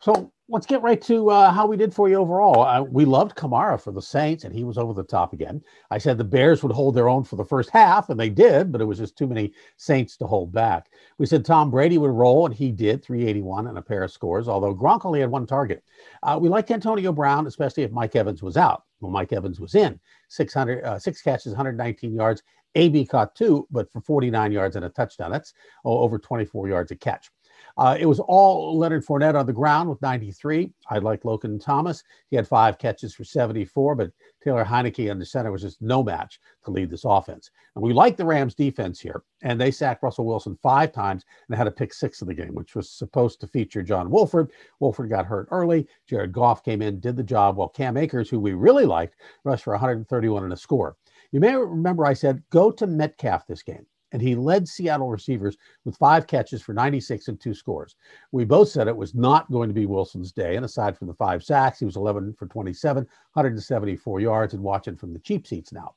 So 0.01 0.33
let's 0.49 0.67
get 0.67 0.81
right 0.81 1.01
to 1.03 1.29
uh, 1.31 1.51
how 1.51 1.67
we 1.67 1.77
did 1.77 1.93
for 1.93 2.09
you 2.09 2.17
overall. 2.17 2.63
Uh, 2.63 2.83
we 2.83 3.05
loved 3.05 3.37
Kamara 3.37 3.81
for 3.81 3.91
the 3.91 4.01
Saints, 4.01 4.45
and 4.45 4.55
he 4.55 4.63
was 4.63 4.79
over 4.79 4.93
the 4.93 5.03
top 5.03 5.33
again. 5.33 5.61
I 5.91 5.99
said 5.99 6.17
the 6.17 6.25
Bears 6.25 6.63
would 6.63 6.73
hold 6.73 6.95
their 6.95 7.09
own 7.09 7.25
for 7.25 7.35
the 7.35 7.45
first 7.45 7.69
half, 7.71 8.09
and 8.09 8.19
they 8.19 8.31
did, 8.31 8.71
but 8.71 8.81
it 8.81 8.85
was 8.85 8.99
just 8.99 9.19
too 9.19 9.27
many 9.27 9.53
Saints 9.77 10.17
to 10.19 10.27
hold 10.27 10.53
back. 10.53 10.91
We 11.19 11.27
said 11.27 11.45
Tom 11.45 11.71
Brady 11.71 11.99
would 11.99 12.13
roll, 12.13 12.47
and 12.47 12.55
he 12.55 12.71
did, 12.71 13.05
381 13.05 13.67
and 13.67 13.79
a 13.79 13.83
pair 13.83 14.05
of 14.05 14.13
scores, 14.13 14.49
although 14.49 14.75
Gronk 14.75 15.05
only 15.05 15.21
had 15.21 15.31
one 15.31 15.47
target. 15.47 15.83
Uh, 16.23 16.39
we 16.41 16.49
liked 16.49 16.71
Antonio 16.71 17.13
Brown, 17.13 17.49
especially 17.49 17.83
if 17.83 17.91
Mike 17.91 18.15
Evans 18.15 18.43
was 18.43 18.57
out. 18.57 18.85
Well, 19.01 19.11
Mike 19.11 19.33
Evans 19.33 19.59
was 19.59 19.75
in, 19.75 19.99
600, 20.29 20.85
uh, 20.85 20.99
six 20.99 21.21
catches, 21.23 21.53
119 21.53 22.15
yards. 22.15 22.43
AB 22.75 23.07
caught 23.07 23.35
two, 23.35 23.67
but 23.71 23.91
for 23.91 24.01
49 24.01 24.53
yards 24.53 24.77
and 24.77 24.85
a 24.85 24.91
touchdown. 24.91 25.31
That's 25.31 25.55
oh, 25.85 25.99
over 25.99 26.19
24 26.19 26.69
yards 26.69 26.91
a 26.91 26.97
catch. 26.97 27.31
Uh, 27.77 27.97
it 27.99 28.07
was 28.07 28.21
all 28.21 28.77
Leonard 28.77 29.05
Fournette 29.05 29.39
on 29.39 29.47
the 29.47 29.53
ground 29.53 29.89
with 29.89 30.03
93. 30.03 30.73
I 30.91 30.99
like 30.99 31.25
Logan 31.25 31.59
Thomas. 31.59 32.03
He 32.31 32.37
had 32.37 32.49
five 32.49 32.79
catches 32.79 33.15
for 33.15 33.25
74, 33.25 33.95
but 33.95 34.11
Taylor 34.43 34.65
Heinicke 34.65 35.11
in 35.11 35.19
the 35.19 35.25
center 35.25 35.53
was 35.53 35.63
just 35.63 35.81
no 35.81 36.03
match 36.03 36.41
to 36.65 36.71
lead 36.71 36.91
this 36.91 37.05
offense. 37.05 37.51
And 37.75 37.83
we 37.85 37.93
like 37.93 38.17
the 38.17 38.25
Rams 38.25 38.55
defense 38.55 38.99
here. 39.01 39.23
And 39.43 39.61
they 39.61 39.71
sacked 39.71 40.03
Russell 40.03 40.27
Wilson 40.27 40.59
five 40.63 40.93
times 40.93 41.25
and 41.49 41.57
had 41.57 41.69
a 41.69 41.73
pick 41.73 41.95
six 41.95 42.21
of 42.21 42.29
the 42.29 42.35
game, 42.35 42.55
which 42.55 42.75
was 42.75 42.91
supposed 42.91 43.41
to 43.41 43.47
feature 43.47 43.83
John 43.83 44.11
Wolford. 44.11 44.51
Wolford 44.81 45.11
got 45.11 45.27
hurt 45.27 45.49
early. 45.51 45.87
Jared 46.09 46.33
Goff 46.33 46.65
came 46.65 46.83
in, 46.83 46.99
did 46.99 47.17
the 47.17 47.23
job, 47.23 47.57
while 47.57 47.69
Cam 47.69 47.97
Akers, 47.97 48.29
who 48.29 48.41
we 48.41 48.55
really 48.55 48.87
liked, 48.87 49.15
rushed 49.45 49.65
for 49.65 49.73
131 49.73 50.43
and 50.43 50.53
a 50.53 50.57
score. 50.57 50.97
You 51.31 51.41
may 51.41 51.55
remember 51.55 52.07
I 52.07 52.15
said 52.15 52.43
go 52.51 52.71
to 52.73 52.87
Metcalf 52.87 53.47
this 53.47 53.63
game 53.63 53.87
and 54.13 54.23
he 54.23 54.35
led 54.35 54.67
Seattle 54.67 55.11
receivers 55.11 55.57
with 55.85 55.97
five 55.97 56.27
catches 56.27 56.63
for 56.63 56.73
96 56.73 57.29
and 57.29 57.41
two 57.41 57.55
scores. 57.55 57.97
We 58.33 58.45
both 58.45 58.69
said 58.69 58.89
it 58.89 58.97
was 58.97 59.15
not 59.15 59.51
going 59.51 59.69
to 59.69 59.75
be 59.75 59.87
Wilson's 59.87 60.33
day, 60.33 60.57
and 60.57 60.65
aside 60.65 60.97
from 60.97 61.09
the 61.09 61.15
five 61.15 61.43
sacks, 61.43 61.79
he 61.79 61.85
was 61.85 61.97
11 61.97 62.35
for 62.35 62.47
27, 62.47 63.05
174 63.05 64.21
yards, 64.21 64.55
and 64.55 64.63
watching 64.63 64.97
from 64.97 65.13
the 65.13 65.19
cheap 65.19 65.47
seats 65.47 65.73
now. 65.73 65.95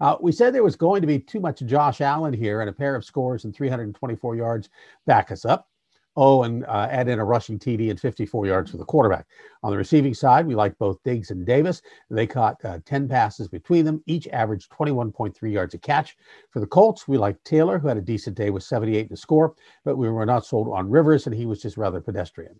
Uh, 0.00 0.16
we 0.20 0.32
said 0.32 0.54
there 0.54 0.62
was 0.62 0.76
going 0.76 1.00
to 1.00 1.06
be 1.06 1.18
too 1.18 1.40
much 1.40 1.60
Josh 1.60 2.00
Allen 2.00 2.32
here, 2.32 2.60
and 2.60 2.70
a 2.70 2.72
pair 2.72 2.96
of 2.96 3.04
scores 3.04 3.44
and 3.44 3.54
324 3.54 4.36
yards 4.36 4.70
back 5.06 5.30
us 5.30 5.44
up. 5.44 5.69
Oh, 6.16 6.42
and 6.42 6.64
uh, 6.66 6.88
add 6.90 7.08
in 7.08 7.20
a 7.20 7.24
rushing 7.24 7.58
TD 7.58 7.88
and 7.88 8.00
54 8.00 8.44
yards 8.46 8.70
for 8.70 8.78
the 8.78 8.84
quarterback. 8.84 9.26
On 9.62 9.70
the 9.70 9.76
receiving 9.76 10.12
side, 10.12 10.44
we 10.44 10.56
like 10.56 10.76
both 10.78 11.02
Diggs 11.04 11.30
and 11.30 11.46
Davis. 11.46 11.82
They 12.10 12.26
caught 12.26 12.64
uh, 12.64 12.80
10 12.84 13.08
passes 13.08 13.46
between 13.46 13.84
them, 13.84 14.02
each 14.06 14.26
averaged 14.28 14.72
21.3 14.72 15.52
yards 15.52 15.74
a 15.74 15.78
catch. 15.78 16.16
For 16.50 16.58
the 16.58 16.66
Colts, 16.66 17.06
we 17.06 17.16
like 17.16 17.42
Taylor, 17.44 17.78
who 17.78 17.86
had 17.86 17.96
a 17.96 18.02
decent 18.02 18.36
day 18.36 18.50
with 18.50 18.64
78 18.64 19.08
to 19.08 19.16
score, 19.16 19.54
but 19.84 19.96
we 19.96 20.10
were 20.10 20.26
not 20.26 20.44
sold 20.44 20.68
on 20.68 20.90
Rivers, 20.90 21.26
and 21.26 21.34
he 21.34 21.46
was 21.46 21.62
just 21.62 21.76
rather 21.76 22.00
pedestrian. 22.00 22.58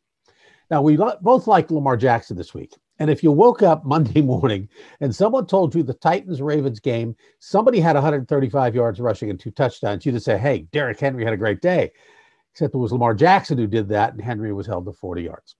Now, 0.70 0.80
we 0.82 0.96
both 0.96 1.48
like 1.48 1.72
Lamar 1.72 1.96
Jackson 1.96 2.36
this 2.36 2.54
week. 2.54 2.76
And 3.00 3.10
if 3.10 3.24
you 3.24 3.32
woke 3.32 3.62
up 3.62 3.84
Monday 3.84 4.20
morning 4.22 4.68
and 5.00 5.14
someone 5.14 5.46
told 5.46 5.74
you 5.74 5.82
the 5.82 5.94
Titans 5.94 6.40
Ravens 6.40 6.78
game, 6.78 7.16
somebody 7.40 7.80
had 7.80 7.96
135 7.96 8.76
yards 8.76 9.00
rushing 9.00 9.30
and 9.30 9.40
two 9.40 9.50
touchdowns, 9.50 10.06
you'd 10.06 10.22
say, 10.22 10.38
hey, 10.38 10.68
Derrick 10.70 11.00
Henry 11.00 11.24
had 11.24 11.32
a 11.32 11.38
great 11.38 11.60
day 11.60 11.90
except 12.52 12.74
it 12.74 12.78
was 12.78 12.92
Lamar 12.92 13.14
Jackson 13.14 13.58
who 13.58 13.66
did 13.66 13.88
that, 13.88 14.12
and 14.12 14.20
Henry 14.20 14.52
was 14.52 14.66
held 14.66 14.86
to 14.86 14.92
40 14.92 15.22
yards. 15.22 15.56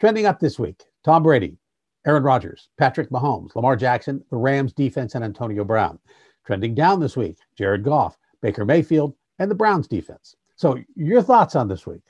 Trending 0.00 0.26
up 0.26 0.40
this 0.40 0.58
week 0.58 0.82
Tom 1.04 1.22
Brady, 1.22 1.58
Aaron 2.06 2.22
Rodgers, 2.22 2.68
Patrick 2.78 3.10
Mahomes, 3.10 3.54
Lamar 3.54 3.76
Jackson, 3.76 4.24
the 4.30 4.36
Rams 4.36 4.72
defense, 4.72 5.14
and 5.14 5.24
Antonio 5.24 5.64
Brown. 5.64 5.98
Trending 6.44 6.74
down 6.74 7.00
this 7.00 7.16
week 7.16 7.36
Jared 7.56 7.82
Goff, 7.82 8.16
Baker 8.42 8.64
Mayfield, 8.64 9.14
and 9.38 9.50
the 9.50 9.54
Browns 9.54 9.88
defense. 9.88 10.36
So, 10.56 10.78
your 10.94 11.22
thoughts 11.22 11.56
on 11.56 11.68
this 11.68 11.86
week? 11.86 12.02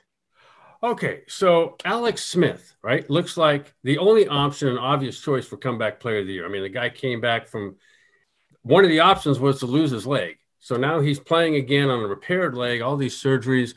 Okay, 0.83 1.21
so 1.27 1.75
Alex 1.83 2.23
Smith, 2.23 2.75
right, 2.83 3.09
looks 3.09 3.35
like 3.35 3.73
the 3.83 3.97
only 3.97 4.27
option 4.27 4.67
and 4.67 4.77
obvious 4.77 5.19
choice 5.19 5.47
for 5.47 5.57
comeback 5.57 5.99
player 5.99 6.19
of 6.19 6.27
the 6.27 6.33
year. 6.33 6.45
I 6.45 6.49
mean, 6.49 6.61
the 6.61 6.69
guy 6.69 6.89
came 6.89 7.19
back 7.19 7.47
from 7.47 7.77
one 8.61 8.83
of 8.83 8.89
the 8.89 8.99
options 8.99 9.39
was 9.39 9.59
to 9.59 9.65
lose 9.65 9.89
his 9.89 10.05
leg. 10.05 10.37
So 10.59 10.75
now 10.75 10.99
he's 10.99 11.19
playing 11.19 11.55
again 11.55 11.89
on 11.89 12.03
a 12.03 12.07
repaired 12.07 12.55
leg, 12.55 12.81
all 12.81 12.95
these 12.95 13.21
surgeries 13.21 13.73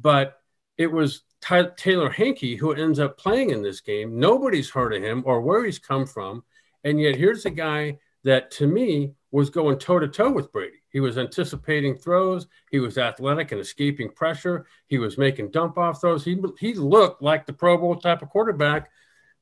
but 0.00 0.38
it 0.76 0.90
was 0.90 1.22
Ty- 1.40 1.70
Taylor 1.76 2.10
Heinicke 2.10 2.58
who 2.58 2.72
ends 2.72 2.98
up 2.98 3.18
playing 3.18 3.50
in 3.50 3.62
this 3.62 3.80
game. 3.80 4.18
Nobody's 4.18 4.70
heard 4.70 4.94
of 4.94 5.02
him 5.02 5.22
or 5.26 5.40
where 5.40 5.64
he's 5.64 5.78
come 5.78 6.06
from. 6.06 6.44
And 6.84 7.00
yet 7.00 7.16
here's 7.16 7.44
a 7.46 7.50
guy 7.50 7.98
that 8.24 8.50
to 8.52 8.66
me 8.66 9.14
was 9.30 9.50
going 9.50 9.78
toe 9.78 9.98
to 9.98 10.08
toe 10.08 10.30
with 10.30 10.52
Brady. 10.52 10.78
He 10.90 11.00
was 11.00 11.18
anticipating 11.18 11.96
throws. 11.96 12.46
He 12.70 12.80
was 12.80 12.98
athletic 12.98 13.52
and 13.52 13.60
escaping 13.60 14.10
pressure. 14.10 14.66
He 14.88 14.98
was 14.98 15.18
making 15.18 15.50
dump 15.50 15.78
off 15.78 16.00
throws. 16.00 16.24
He, 16.24 16.40
he 16.58 16.74
looked 16.74 17.22
like 17.22 17.46
the 17.46 17.52
Pro 17.52 17.78
Bowl 17.78 17.96
type 17.96 18.22
of 18.22 18.28
quarterback. 18.28 18.90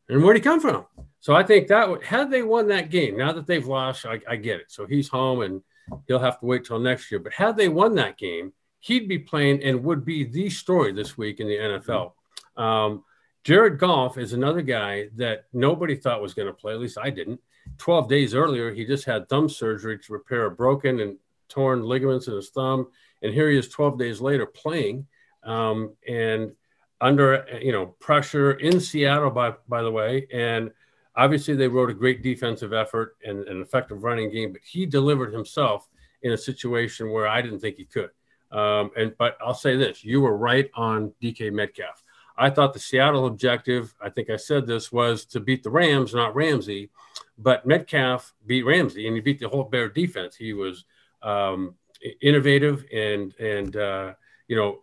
And 0.08 0.22
where'd 0.22 0.36
he 0.36 0.42
come 0.42 0.60
from? 0.60 0.86
So 1.20 1.34
I 1.34 1.42
think 1.42 1.68
that 1.68 2.02
had 2.02 2.30
they 2.30 2.42
won 2.42 2.68
that 2.68 2.90
game, 2.90 3.16
now 3.16 3.32
that 3.32 3.46
they've 3.46 3.66
lost, 3.66 4.06
I, 4.06 4.20
I 4.28 4.36
get 4.36 4.60
it. 4.60 4.70
So 4.70 4.86
he's 4.86 5.08
home 5.08 5.42
and 5.42 5.62
he'll 6.06 6.18
have 6.18 6.38
to 6.40 6.46
wait 6.46 6.64
till 6.64 6.78
next 6.78 7.10
year. 7.10 7.20
But 7.20 7.32
had 7.32 7.56
they 7.56 7.68
won 7.68 7.94
that 7.96 8.18
game, 8.18 8.52
he'd 8.80 9.08
be 9.08 9.18
playing 9.18 9.62
and 9.62 9.84
would 9.84 10.04
be 10.04 10.24
the 10.24 10.50
story 10.50 10.92
this 10.92 11.16
week 11.16 11.40
in 11.40 11.48
the 11.48 11.56
NFL. 11.56 12.12
Um, 12.56 13.04
Jared 13.44 13.78
Goff 13.78 14.18
is 14.18 14.32
another 14.32 14.62
guy 14.62 15.08
that 15.16 15.44
nobody 15.52 15.96
thought 15.96 16.22
was 16.22 16.34
going 16.34 16.48
to 16.48 16.54
play. 16.54 16.74
At 16.74 16.80
least 16.80 16.98
I 17.00 17.10
didn't. 17.10 17.40
12 17.78 18.08
days 18.08 18.34
earlier, 18.34 18.72
he 18.72 18.84
just 18.84 19.04
had 19.04 19.28
thumb 19.28 19.48
surgery 19.48 19.98
to 19.98 20.12
repair 20.12 20.46
a 20.46 20.50
broken 20.50 21.00
and 21.00 21.16
torn 21.48 21.82
ligaments 21.82 22.28
in 22.28 22.34
his 22.34 22.50
thumb. 22.50 22.88
And 23.22 23.32
here 23.32 23.50
he 23.50 23.58
is 23.58 23.68
12 23.68 23.98
days 23.98 24.20
later 24.20 24.46
playing 24.46 25.06
um, 25.42 25.94
and 26.06 26.52
under, 27.00 27.46
you 27.62 27.72
know, 27.72 27.86
pressure 27.86 28.52
in 28.52 28.80
Seattle, 28.80 29.30
by, 29.30 29.54
by 29.68 29.82
the 29.82 29.90
way. 29.90 30.26
And 30.32 30.70
obviously 31.16 31.54
they 31.54 31.68
rode 31.68 31.90
a 31.90 31.94
great 31.94 32.22
defensive 32.22 32.72
effort 32.72 33.16
and 33.24 33.46
an 33.48 33.60
effective 33.60 34.02
running 34.02 34.30
game, 34.30 34.52
but 34.52 34.62
he 34.64 34.86
delivered 34.86 35.32
himself 35.32 35.88
in 36.22 36.32
a 36.32 36.38
situation 36.38 37.10
where 37.10 37.28
I 37.28 37.40
didn't 37.40 37.60
think 37.60 37.76
he 37.76 37.84
could. 37.84 38.10
Um, 38.50 38.90
and 38.96 39.14
but 39.18 39.36
I'll 39.40 39.54
say 39.54 39.76
this: 39.76 40.04
you 40.04 40.20
were 40.20 40.36
right 40.36 40.70
on 40.74 41.12
DK 41.22 41.52
Metcalf. 41.52 42.02
I 42.36 42.50
thought 42.50 42.72
the 42.72 42.78
Seattle 42.78 43.26
objective, 43.26 43.92
I 44.00 44.10
think 44.10 44.30
I 44.30 44.36
said 44.36 44.66
this, 44.66 44.92
was 44.92 45.24
to 45.26 45.40
beat 45.40 45.64
the 45.64 45.70
Rams, 45.70 46.14
not 46.14 46.36
Ramsey. 46.36 46.90
But 47.36 47.66
Metcalf 47.66 48.32
beat 48.46 48.62
Ramsey, 48.62 49.06
and 49.06 49.16
he 49.16 49.20
beat 49.20 49.40
the 49.40 49.48
whole 49.48 49.64
Bear 49.64 49.88
defense. 49.88 50.36
He 50.36 50.52
was 50.52 50.84
um, 51.22 51.74
innovative 52.22 52.84
and 52.92 53.34
and 53.38 53.76
uh, 53.76 54.14
you 54.46 54.56
know 54.56 54.80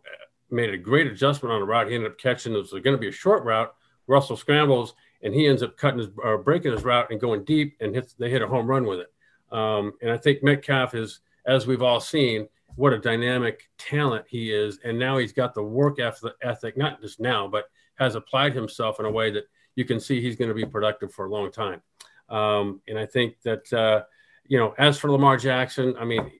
made 0.51 0.73
a 0.73 0.77
great 0.77 1.07
adjustment 1.07 1.53
on 1.53 1.61
the 1.61 1.65
route. 1.65 1.87
He 1.87 1.95
ended 1.95 2.11
up 2.11 2.17
catching 2.17 2.53
it 2.53 2.57
was 2.57 2.71
going 2.71 2.83
to 2.83 2.97
be 2.97 3.09
a 3.09 3.11
short 3.11 3.43
route. 3.43 3.73
Russell 4.07 4.37
scrambles, 4.37 4.93
and 5.23 5.33
he 5.33 5.47
ends 5.47 5.63
up 5.63 5.77
cutting 5.77 5.99
his 5.99 6.09
or 6.17 6.37
breaking 6.37 6.71
his 6.71 6.83
route 6.83 7.09
and 7.09 7.19
going 7.19 7.43
deep, 7.43 7.77
and 7.79 7.95
hits. 7.95 8.13
They 8.13 8.29
hit 8.29 8.41
a 8.41 8.47
home 8.47 8.67
run 8.67 8.85
with 8.85 8.99
it. 8.99 9.11
Um, 9.51 9.93
and 10.01 10.11
I 10.11 10.17
think 10.17 10.43
Metcalf 10.43 10.93
is, 10.93 11.21
as 11.45 11.67
we've 11.67 11.81
all 11.81 11.99
seen, 11.99 12.47
what 12.75 12.93
a 12.93 12.99
dynamic 12.99 13.69
talent 13.77 14.25
he 14.27 14.51
is. 14.51 14.79
And 14.83 14.99
now 14.99 15.17
he's 15.17 15.33
got 15.33 15.53
the 15.53 15.63
work 15.63 15.99
ethic, 15.99 16.77
not 16.77 17.01
just 17.01 17.19
now, 17.19 17.47
but 17.47 17.65
has 17.95 18.15
applied 18.15 18.53
himself 18.53 18.99
in 18.99 19.05
a 19.05 19.11
way 19.11 19.31
that 19.31 19.45
you 19.75 19.85
can 19.85 19.99
see 19.99 20.21
he's 20.21 20.35
going 20.35 20.49
to 20.49 20.55
be 20.55 20.65
productive 20.65 21.13
for 21.13 21.25
a 21.25 21.29
long 21.29 21.51
time. 21.51 21.81
Um, 22.29 22.81
and 22.87 22.97
I 22.97 23.05
think 23.05 23.35
that, 23.43 23.71
uh, 23.71 24.03
you 24.45 24.57
know, 24.57 24.73
as 24.77 24.97
for 24.97 25.11
Lamar 25.11 25.37
Jackson, 25.37 25.95
I 25.97 26.05
mean, 26.05 26.31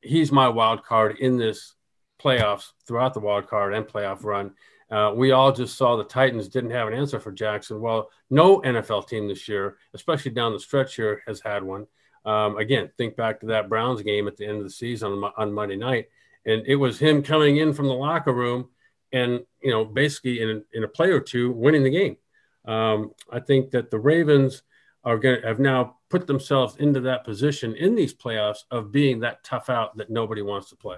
he's 0.00 0.32
my 0.32 0.48
wild 0.48 0.84
card 0.84 1.18
in 1.18 1.36
this 1.36 1.74
playoffs 2.20 2.72
throughout 2.86 3.14
the 3.14 3.20
wild 3.20 3.46
card 3.46 3.74
and 3.74 3.86
playoff 3.86 4.24
run. 4.24 4.52
Uh, 4.90 5.12
we 5.14 5.32
all 5.32 5.52
just 5.52 5.76
saw 5.76 5.96
the 5.96 6.04
Titans 6.04 6.48
didn't 6.48 6.70
have 6.70 6.88
an 6.88 6.94
answer 6.94 7.20
for 7.20 7.30
Jackson. 7.30 7.80
Well, 7.80 8.08
no 8.30 8.60
NFL 8.62 9.06
team 9.06 9.28
this 9.28 9.46
year, 9.46 9.76
especially 9.94 10.30
down 10.30 10.52
the 10.52 10.60
stretch 10.60 10.96
here, 10.96 11.22
has 11.26 11.40
had 11.40 11.62
one. 11.62 11.86
Um, 12.28 12.58
again, 12.58 12.90
think 12.98 13.16
back 13.16 13.40
to 13.40 13.46
that 13.46 13.68
Browns 13.68 14.02
game 14.02 14.28
at 14.28 14.36
the 14.36 14.46
end 14.46 14.58
of 14.58 14.64
the 14.64 14.70
season 14.70 15.12
on, 15.12 15.32
on 15.36 15.52
Monday 15.52 15.76
night, 15.76 16.08
and 16.44 16.62
it 16.66 16.76
was 16.76 16.98
him 16.98 17.22
coming 17.22 17.56
in 17.56 17.72
from 17.72 17.86
the 17.86 17.94
locker 17.94 18.32
room 18.32 18.68
and 19.12 19.40
you 19.62 19.70
know 19.70 19.84
basically 19.84 20.40
in 20.40 20.62
in 20.72 20.84
a 20.84 20.88
play 20.88 21.10
or 21.10 21.20
two 21.20 21.52
winning 21.52 21.84
the 21.84 21.90
game. 21.90 22.16
Um, 22.66 23.12
I 23.32 23.40
think 23.40 23.70
that 23.70 23.90
the 23.90 23.98
Ravens 23.98 24.62
are 25.04 25.18
going 25.18 25.40
to 25.40 25.46
have 25.46 25.58
now 25.58 25.96
put 26.10 26.26
themselves 26.26 26.76
into 26.76 27.00
that 27.00 27.24
position 27.24 27.74
in 27.74 27.94
these 27.94 28.12
playoffs 28.12 28.64
of 28.70 28.92
being 28.92 29.20
that 29.20 29.42
tough 29.42 29.70
out 29.70 29.96
that 29.96 30.10
nobody 30.10 30.42
wants 30.42 30.68
to 30.68 30.76
play. 30.76 30.96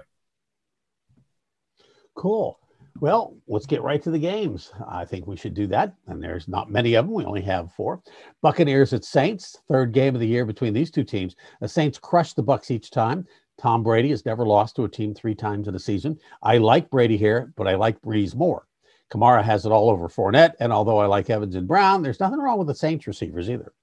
Cool. 2.13 2.59
Well, 2.99 3.35
let's 3.47 3.65
get 3.65 3.81
right 3.81 4.01
to 4.03 4.11
the 4.11 4.19
games. 4.19 4.71
I 4.87 5.05
think 5.05 5.25
we 5.25 5.37
should 5.37 5.53
do 5.53 5.65
that. 5.67 5.95
And 6.07 6.21
there's 6.21 6.47
not 6.47 6.69
many 6.69 6.93
of 6.95 7.05
them. 7.05 7.15
We 7.15 7.25
only 7.25 7.41
have 7.41 7.73
four. 7.73 8.01
Buccaneers 8.41 8.93
at 8.93 9.05
Saints, 9.05 9.57
third 9.67 9.91
game 9.91 10.13
of 10.13 10.21
the 10.21 10.27
year 10.27 10.45
between 10.45 10.73
these 10.73 10.91
two 10.91 11.03
teams. 11.03 11.35
The 11.61 11.67
Saints 11.67 11.97
crushed 11.97 12.35
the 12.35 12.43
Bucs 12.43 12.69
each 12.69 12.91
time. 12.91 13.25
Tom 13.57 13.83
Brady 13.83 14.09
has 14.09 14.25
never 14.25 14.45
lost 14.45 14.75
to 14.75 14.85
a 14.85 14.89
team 14.89 15.13
three 15.13 15.35
times 15.35 15.67
in 15.67 15.75
a 15.75 15.79
season. 15.79 16.17
I 16.41 16.57
like 16.57 16.89
Brady 16.89 17.17
here, 17.17 17.53
but 17.55 17.67
I 17.67 17.75
like 17.75 18.01
Brees 18.01 18.35
more. 18.35 18.67
Kamara 19.11 19.43
has 19.43 19.65
it 19.65 19.71
all 19.71 19.89
over 19.89 20.07
Fournette, 20.07 20.53
and 20.59 20.71
although 20.71 20.97
I 20.97 21.05
like 21.05 21.29
Evans 21.29 21.55
and 21.55 21.67
Brown, 21.67 22.01
there's 22.01 22.19
nothing 22.19 22.39
wrong 22.39 22.57
with 22.57 22.67
the 22.67 22.75
Saints 22.75 23.07
receivers 23.07 23.49
either. 23.49 23.73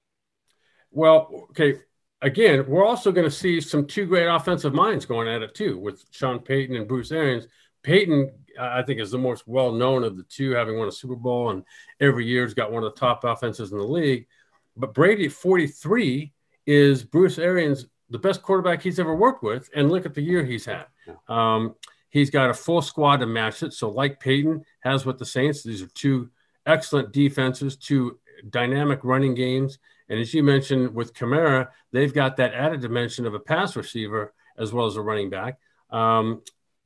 Well, 0.91 1.47
okay. 1.51 1.79
Again, 2.21 2.65
we're 2.67 2.85
also 2.85 3.11
going 3.11 3.27
to 3.29 3.31
see 3.33 3.61
some 3.61 3.85
two 3.85 4.05
great 4.05 4.27
offensive 4.27 4.73
minds 4.73 5.05
going 5.05 5.27
at 5.27 5.41
it 5.41 5.55
too, 5.55 5.77
with 5.77 6.03
Sean 6.11 6.39
Payton 6.39 6.75
and 6.75 6.87
Bruce 6.87 7.11
Arians. 7.11 7.47
Payton, 7.83 8.31
I 8.59 8.83
think, 8.83 8.99
is 8.99 9.11
the 9.11 9.17
most 9.17 9.47
well 9.47 9.71
known 9.71 10.03
of 10.03 10.17
the 10.17 10.23
two, 10.23 10.51
having 10.51 10.77
won 10.77 10.87
a 10.87 10.91
Super 10.91 11.15
Bowl 11.15 11.49
and 11.49 11.63
every 11.99 12.25
year 12.25 12.43
has 12.43 12.53
got 12.53 12.71
one 12.71 12.83
of 12.83 12.93
the 12.93 12.99
top 12.99 13.23
offenses 13.23 13.71
in 13.71 13.77
the 13.77 13.83
league. 13.83 14.27
But 14.75 14.93
Brady 14.93 15.25
at 15.25 15.31
43 15.31 16.31
is 16.65 17.03
Bruce 17.03 17.37
Arians, 17.37 17.87
the 18.09 18.19
best 18.19 18.41
quarterback 18.41 18.81
he's 18.81 18.99
ever 18.99 19.15
worked 19.15 19.43
with. 19.43 19.69
And 19.75 19.89
look 19.89 20.05
at 20.05 20.13
the 20.13 20.21
year 20.21 20.43
he's 20.43 20.65
had. 20.65 20.85
Um, 21.27 21.75
he's 22.09 22.29
got 22.29 22.49
a 22.49 22.53
full 22.53 22.81
squad 22.81 23.17
to 23.17 23.25
match 23.25 23.63
it. 23.63 23.73
So, 23.73 23.89
like 23.89 24.19
Payton 24.19 24.63
has 24.81 25.05
with 25.05 25.17
the 25.17 25.25
Saints, 25.25 25.63
these 25.63 25.81
are 25.81 25.87
two 25.87 26.29
excellent 26.65 27.11
defenses, 27.11 27.75
two 27.75 28.19
dynamic 28.49 28.99
running 29.03 29.35
games. 29.35 29.79
And 30.09 30.19
as 30.19 30.33
you 30.33 30.43
mentioned 30.43 30.93
with 30.93 31.13
Kamara, 31.13 31.69
they've 31.91 32.13
got 32.13 32.37
that 32.37 32.53
added 32.53 32.81
dimension 32.81 33.25
of 33.25 33.33
a 33.33 33.39
pass 33.39 33.75
receiver 33.75 34.33
as 34.57 34.73
well 34.73 34.85
as 34.85 34.95
a 34.95 35.01
running 35.01 35.29
back. 35.29 35.59
Um, 35.89 36.41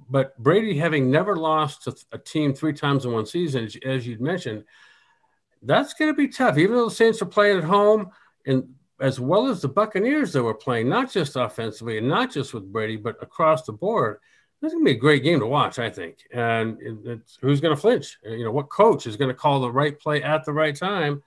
but 0.10 0.38
Brady, 0.38 0.78
having 0.78 1.10
never 1.10 1.36
lost 1.36 1.84
to 1.84 1.96
a 2.12 2.18
team 2.18 2.54
three 2.54 2.74
times 2.74 3.06
in 3.06 3.12
one 3.12 3.26
season, 3.26 3.70
as 3.86 4.08
you'd 4.08 4.22
mentioned, 4.22 4.64
that's 5.62 5.94
going 5.94 6.12
to 6.12 6.18
be 6.18 6.28
tough. 6.28 6.58
Even 6.58 6.76
though 6.76 6.90
the 6.90 6.96
Saints 6.96 7.22
are 7.22 7.26
playing 7.26 7.58
at 7.58 7.64
home, 7.64 8.10
and 8.46 8.76
as 9.00 9.20
well 9.20 9.48
as 9.48 9.62
the 9.62 9.68
Buccaneers 9.68 10.34
that 10.34 10.44
were 10.44 10.54
playing, 10.54 10.90
not 10.90 11.12
just 11.12 11.36
offensively 11.36 11.98
and 11.98 12.08
not 12.08 12.32
just 12.32 12.54
with 12.54 12.72
Brady, 12.72 12.98
but 12.98 13.22
across 13.22 13.64
the 13.64 13.74
board, 13.74 14.20
this 14.62 14.70
is 14.70 14.76
going 14.76 14.86
to 14.86 14.92
be 14.92 14.98
a 14.98 15.00
great 15.00 15.24
game 15.24 15.40
to 15.40 15.46
watch, 15.46 15.80
I 15.80 15.90
think. 15.90 16.20
And 16.32 16.78
who's 17.42 17.60
going 17.60 17.76
to 17.76 17.82
flinch? 17.82 18.18
You 18.24 18.46
know, 18.46 18.52
what 18.52 18.70
coach 18.70 19.08
is 19.08 19.18
going 19.18 19.30
to 19.30 19.36
call 19.36 19.62
the 19.62 19.72
right 19.72 20.00
play 20.00 20.24
at 20.24 20.46
the 20.46 20.54
right 20.54 20.76
time? 20.76 21.22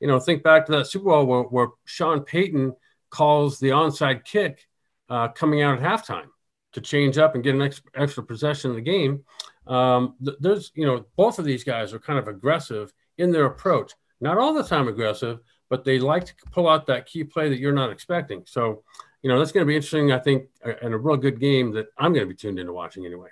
You 0.00 0.08
know, 0.08 0.18
think 0.18 0.42
back 0.42 0.66
to 0.66 0.72
that 0.72 0.86
Super 0.86 1.10
Bowl 1.10 1.26
where, 1.26 1.42
where 1.42 1.68
Sean 1.84 2.22
Payton 2.22 2.74
calls 3.10 3.58
the 3.58 3.68
onside 3.68 4.24
kick 4.24 4.66
uh, 5.08 5.28
coming 5.28 5.62
out 5.62 5.80
at 5.80 5.84
halftime 5.84 6.28
to 6.72 6.80
change 6.80 7.18
up 7.18 7.34
and 7.34 7.44
get 7.44 7.54
an 7.54 7.70
extra, 7.94 8.22
possession 8.22 8.70
in 8.70 8.76
the 8.76 8.82
game. 8.82 9.24
Um, 9.66 10.14
th- 10.24 10.36
there's, 10.40 10.72
you 10.74 10.86
know, 10.86 11.04
both 11.16 11.38
of 11.38 11.44
these 11.44 11.64
guys 11.64 11.92
are 11.92 11.98
kind 11.98 12.18
of 12.18 12.28
aggressive 12.28 12.92
in 13.18 13.30
their 13.30 13.46
approach. 13.46 13.92
Not 14.20 14.38
all 14.38 14.54
the 14.54 14.64
time 14.64 14.88
aggressive, 14.88 15.40
but 15.68 15.84
they 15.84 15.98
like 15.98 16.26
to 16.26 16.34
pull 16.52 16.68
out 16.68 16.86
that 16.86 17.06
key 17.06 17.24
play 17.24 17.48
that 17.48 17.58
you're 17.58 17.72
not 17.72 17.90
expecting. 17.90 18.42
So, 18.46 18.82
you 19.22 19.28
know, 19.28 19.38
that's 19.38 19.52
going 19.52 19.64
to 19.64 19.68
be 19.68 19.76
interesting, 19.76 20.12
I 20.12 20.18
think, 20.18 20.48
and 20.82 20.94
a 20.94 20.98
real 20.98 21.16
good 21.16 21.40
game 21.40 21.72
that 21.72 21.86
I'm 21.98 22.12
going 22.12 22.26
to 22.26 22.32
be 22.32 22.36
tuned 22.36 22.58
into 22.58 22.72
watching 22.72 23.06
anyway. 23.06 23.28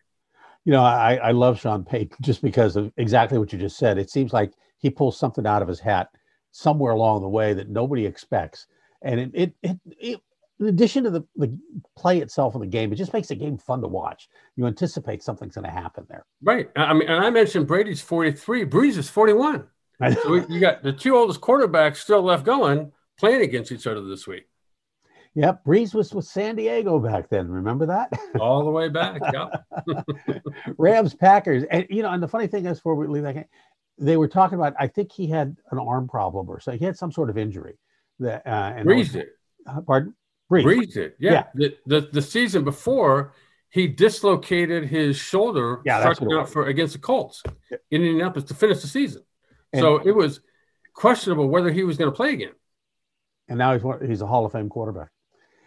You 0.64 0.72
know, 0.72 0.82
I, 0.82 1.16
I 1.16 1.30
love 1.30 1.60
Sean 1.60 1.84
Payton 1.84 2.18
just 2.22 2.42
because 2.42 2.76
of 2.76 2.92
exactly 2.96 3.38
what 3.38 3.52
you 3.52 3.58
just 3.58 3.78
said. 3.78 3.98
It 3.98 4.10
seems 4.10 4.32
like 4.32 4.52
he 4.78 4.90
pulls 4.90 5.18
something 5.18 5.46
out 5.46 5.62
of 5.62 5.68
his 5.68 5.80
hat 5.80 6.08
somewhere 6.50 6.92
along 6.92 7.22
the 7.22 7.28
way 7.28 7.54
that 7.54 7.68
nobody 7.68 8.06
expects. 8.06 8.66
And 9.02 9.20
it, 9.20 9.30
it, 9.34 9.54
it, 9.62 9.78
it 9.98 10.20
in 10.60 10.66
addition 10.66 11.04
to 11.04 11.10
the, 11.10 11.22
the 11.36 11.56
play 11.96 12.18
itself 12.18 12.54
of 12.54 12.60
the 12.60 12.66
game, 12.66 12.92
it 12.92 12.96
just 12.96 13.12
makes 13.12 13.28
the 13.28 13.34
game 13.34 13.58
fun 13.58 13.80
to 13.82 13.88
watch. 13.88 14.28
You 14.56 14.66
anticipate 14.66 15.22
something's 15.22 15.54
going 15.54 15.66
to 15.66 15.70
happen 15.70 16.06
there. 16.08 16.26
Right. 16.42 16.68
I 16.76 16.94
mean, 16.94 17.08
and 17.08 17.24
I 17.24 17.30
mentioned 17.30 17.66
Brady's 17.66 18.00
43, 18.00 18.64
Brees 18.66 18.96
is 18.96 19.08
41. 19.08 19.66
So 20.22 20.34
you 20.48 20.60
got 20.60 20.82
the 20.82 20.92
two 20.92 21.16
oldest 21.16 21.40
quarterbacks 21.40 21.96
still 21.96 22.22
left 22.22 22.44
going 22.44 22.92
playing 23.18 23.42
against 23.42 23.72
each 23.72 23.86
other 23.86 24.02
this 24.02 24.26
week. 24.26 24.44
Yep, 25.34 25.64
Brees 25.64 25.94
was 25.94 26.12
with 26.14 26.24
San 26.24 26.56
Diego 26.56 26.98
back 26.98 27.28
then. 27.28 27.48
Remember 27.48 27.86
that? 27.86 28.12
All 28.40 28.64
the 28.64 28.70
way 28.70 28.88
back. 28.88 29.20
Yep. 29.32 30.42
Rams, 30.78 31.14
Packers, 31.14 31.64
and 31.70 31.86
you 31.90 32.02
know, 32.02 32.10
and 32.10 32.22
the 32.22 32.28
funny 32.28 32.46
thing 32.46 32.66
is, 32.66 32.78
before 32.78 32.94
we 32.94 33.06
leave 33.06 33.22
that 33.24 33.34
game, 33.34 33.44
they 33.98 34.16
were 34.16 34.26
talking 34.26 34.58
about. 34.58 34.74
I 34.80 34.86
think 34.86 35.12
he 35.12 35.26
had 35.26 35.56
an 35.70 35.78
arm 35.78 36.08
problem 36.08 36.48
or 36.48 36.60
so. 36.60 36.72
He 36.72 36.84
had 36.84 36.96
some 36.96 37.12
sort 37.12 37.30
of 37.30 37.38
injury. 37.38 37.78
That 38.20 38.44
uh, 38.46 38.72
and 38.76 38.88
Brees 38.88 39.12
did. 39.12 39.28
Uh, 39.66 39.80
pardon? 39.82 40.14
Brees. 40.50 40.64
Brees 40.64 40.92
did. 40.94 41.12
Yeah. 41.18 41.32
yeah. 41.32 41.44
The, 41.54 41.76
the, 41.86 42.08
the 42.12 42.22
season 42.22 42.64
before, 42.64 43.34
he 43.70 43.86
dislocated 43.86 44.84
his 44.84 45.16
shoulder. 45.16 45.82
Yeah, 45.84 46.00
that's 46.00 46.20
what 46.20 46.38
out 46.38 46.48
for 46.48 46.66
against 46.66 46.94
the 46.94 47.00
Colts 47.00 47.42
in 47.70 48.02
Indianapolis 48.02 48.48
to 48.48 48.54
finish 48.54 48.80
the 48.80 48.88
season. 48.88 49.22
And, 49.72 49.82
so 49.82 49.98
it 49.98 50.12
was 50.12 50.40
questionable 50.94 51.48
whether 51.48 51.70
he 51.70 51.84
was 51.84 51.98
going 51.98 52.10
to 52.10 52.16
play 52.16 52.32
again. 52.32 52.52
And 53.48 53.58
now 53.58 53.78
he's 53.78 54.08
he's 54.08 54.20
a 54.22 54.26
Hall 54.26 54.46
of 54.46 54.52
Fame 54.52 54.68
quarterback. 54.68 55.10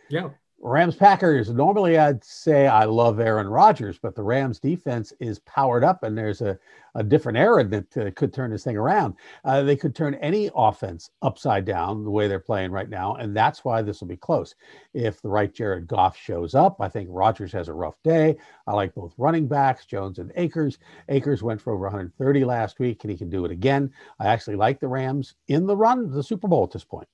Yeah. 0.10 0.30
Rams 0.64 0.96
Packers. 0.96 1.50
Normally, 1.50 1.98
I'd 1.98 2.24
say 2.24 2.68
I 2.68 2.84
love 2.84 3.20
Aaron 3.20 3.48
Rodgers, 3.48 3.98
but 3.98 4.14
the 4.14 4.22
Rams 4.22 4.60
defense 4.60 5.12
is 5.20 5.40
powered 5.40 5.84
up, 5.84 6.04
and 6.04 6.16
there's 6.16 6.42
a, 6.42 6.58
a 6.94 7.04
different 7.04 7.40
era 7.40 7.64
that 7.64 7.98
uh, 7.98 8.12
could 8.16 8.32
turn 8.32 8.52
this 8.52 8.64
thing 8.64 8.78
around. 8.78 9.16
Uh, 9.44 9.64
they 9.64 9.76
could 9.76 9.96
turn 9.96 10.14
any 10.16 10.52
offense 10.56 11.10
upside 11.24 11.66
down 11.66 12.04
the 12.04 12.12
way 12.12 12.28
they're 12.28 12.40
playing 12.40 12.72
right 12.72 12.90
now, 12.90 13.16
and 13.16 13.36
that's 13.36 13.66
why 13.66 13.82
this 13.82 14.02
will 14.02 14.08
be 14.08 14.18
close. 14.18 14.54
If 14.94 15.20
the 15.20 15.30
right 15.30 15.52
Jared 15.52 15.88
Goff 15.88 16.16
shows 16.16 16.54
up, 16.54 16.78
I 16.80 16.90
think 16.90 17.10
Rodgers 17.12 17.52
has 17.54 17.68
a 17.68 17.74
rough 17.74 17.96
day. 18.04 18.38
I 18.68 18.74
like 18.74 18.94
both 18.94 19.16
running 19.18 19.48
backs, 19.48 19.88
Jones 19.88 20.20
and 20.20 20.32
Akers. 20.36 20.78
Akers 21.10 21.42
went 21.42 21.60
for 21.60 21.74
over 21.74 21.86
130 21.86 22.46
last 22.46 22.80
week, 22.80 23.04
and 23.04 23.10
he 23.10 23.18
can 23.18 23.32
do 23.32 23.46
it 23.46 23.52
again. 23.52 23.92
I 24.20 24.28
actually 24.28 24.58
like 24.58 24.80
the 24.80 24.88
Rams 24.88 25.34
in 25.48 25.66
the 25.66 25.76
run, 25.76 26.12
the 26.12 26.22
Super 26.22 26.48
Bowl 26.48 26.64
at 26.64 26.72
this 26.72 26.84
point. 26.84 27.08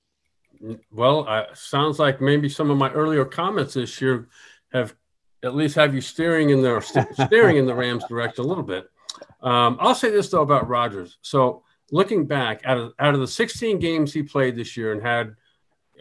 Well, 0.90 1.28
uh, 1.28 1.44
sounds 1.54 1.98
like 1.98 2.20
maybe 2.20 2.48
some 2.48 2.70
of 2.70 2.76
my 2.76 2.90
earlier 2.90 3.24
comments 3.24 3.74
this 3.74 4.00
year 4.00 4.28
have 4.72 4.94
at 5.42 5.54
least 5.54 5.76
have 5.76 5.94
you 5.94 6.00
steering 6.00 6.50
in 6.50 6.62
the 6.62 6.80
steering 7.26 7.56
in 7.56 7.66
the 7.66 7.74
Rams' 7.74 8.04
direction 8.08 8.44
a 8.44 8.48
little 8.48 8.64
bit. 8.64 8.90
Um, 9.40 9.76
I'll 9.80 9.94
say 9.94 10.10
this 10.10 10.28
though 10.30 10.42
about 10.42 10.68
Rodgers. 10.68 11.18
So 11.22 11.62
looking 11.90 12.26
back, 12.26 12.62
out 12.64 12.78
of 12.78 12.92
out 12.98 13.14
of 13.14 13.20
the 13.20 13.26
16 13.26 13.78
games 13.78 14.12
he 14.12 14.22
played 14.22 14.56
this 14.56 14.76
year 14.76 14.92
and 14.92 15.02
had, 15.02 15.34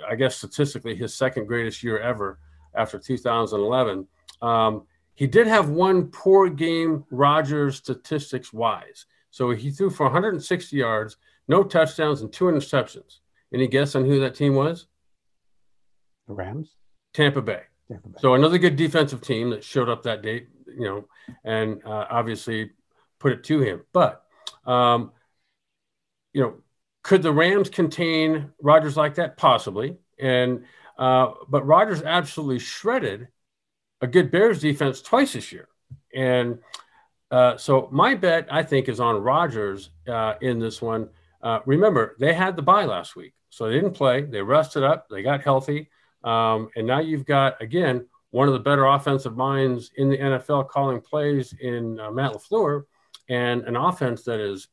I 0.07 0.15
guess 0.15 0.37
statistically 0.37 0.95
his 0.95 1.13
second 1.13 1.45
greatest 1.45 1.83
year 1.83 1.99
ever 1.99 2.39
after 2.75 2.99
2011. 2.99 4.07
Um, 4.41 4.83
he 5.15 5.25
did 5.25 5.47
have 5.47 5.69
one 5.69 6.07
poor 6.07 6.49
game, 6.49 7.03
Rodgers 7.09 7.77
statistics 7.77 8.53
wise. 8.53 9.05
So 9.31 9.51
he 9.51 9.71
threw 9.71 9.89
for 9.89 10.05
160 10.05 10.75
yards, 10.75 11.17
no 11.47 11.63
touchdowns, 11.63 12.21
and 12.21 12.31
two 12.31 12.45
interceptions. 12.45 13.19
Any 13.53 13.67
guess 13.67 13.95
on 13.95 14.05
who 14.05 14.19
that 14.19 14.35
team 14.35 14.55
was? 14.55 14.87
The 16.27 16.33
Rams. 16.33 16.75
Tampa 17.13 17.41
Bay. 17.41 17.61
Tampa 17.87 18.09
Bay. 18.09 18.19
So 18.19 18.33
another 18.33 18.57
good 18.57 18.75
defensive 18.75 19.21
team 19.21 19.49
that 19.51 19.63
showed 19.63 19.89
up 19.89 20.03
that 20.03 20.21
day, 20.21 20.47
you 20.67 20.83
know, 20.83 21.05
and 21.43 21.81
uh, 21.85 22.05
obviously 22.09 22.71
put 23.19 23.31
it 23.31 23.43
to 23.45 23.61
him. 23.61 23.83
But, 23.93 24.23
um, 24.65 25.11
you 26.33 26.41
know, 26.41 26.55
could 27.03 27.23
the 27.23 27.31
Rams 27.31 27.69
contain 27.69 28.51
Rodgers 28.61 28.97
like 28.97 29.15
that? 29.15 29.37
Possibly. 29.37 29.97
And 30.19 30.65
uh, 30.97 31.31
but 31.47 31.65
Rodgers 31.65 32.01
absolutely 32.01 32.59
shredded 32.59 33.27
a 34.01 34.07
good 34.07 34.31
Bears 34.31 34.59
defense 34.59 35.01
twice 35.01 35.33
this 35.33 35.51
year. 35.51 35.69
And 36.13 36.59
uh, 37.31 37.57
so 37.57 37.87
my 37.91 38.15
bet, 38.15 38.47
I 38.51 38.63
think, 38.63 38.89
is 38.89 38.99
on 38.99 39.21
Rodgers 39.21 39.91
uh, 40.07 40.33
in 40.41 40.59
this 40.59 40.81
one. 40.81 41.09
Uh, 41.41 41.59
remember, 41.65 42.15
they 42.19 42.33
had 42.33 42.55
the 42.55 42.61
bye 42.61 42.85
last 42.85 43.15
week. 43.15 43.33
So 43.57 43.67
they 43.67 43.73
didn't 43.73 43.93
play. 43.93 44.21
They 44.21 44.43
rested 44.43 44.83
up. 44.83 45.09
They 45.09 45.23
got 45.23 45.41
healthy. 45.41 45.89
Um, 46.23 46.69
and 46.75 46.85
now 46.85 46.99
you've 46.99 47.25
got, 47.25 47.59
again, 47.59 48.05
one 48.29 48.47
of 48.47 48.53
the 48.53 48.59
better 48.59 48.85
offensive 48.85 49.35
minds 49.35 49.91
in 49.97 50.11
the 50.11 50.17
NFL 50.19 50.69
calling 50.69 51.01
plays 51.01 51.55
in 51.59 51.99
uh, 51.99 52.11
Matt 52.11 52.33
LaFleur 52.33 52.83
and 53.29 53.63
an 53.63 53.75
offense 53.75 54.21
that 54.25 54.39
is 54.39 54.67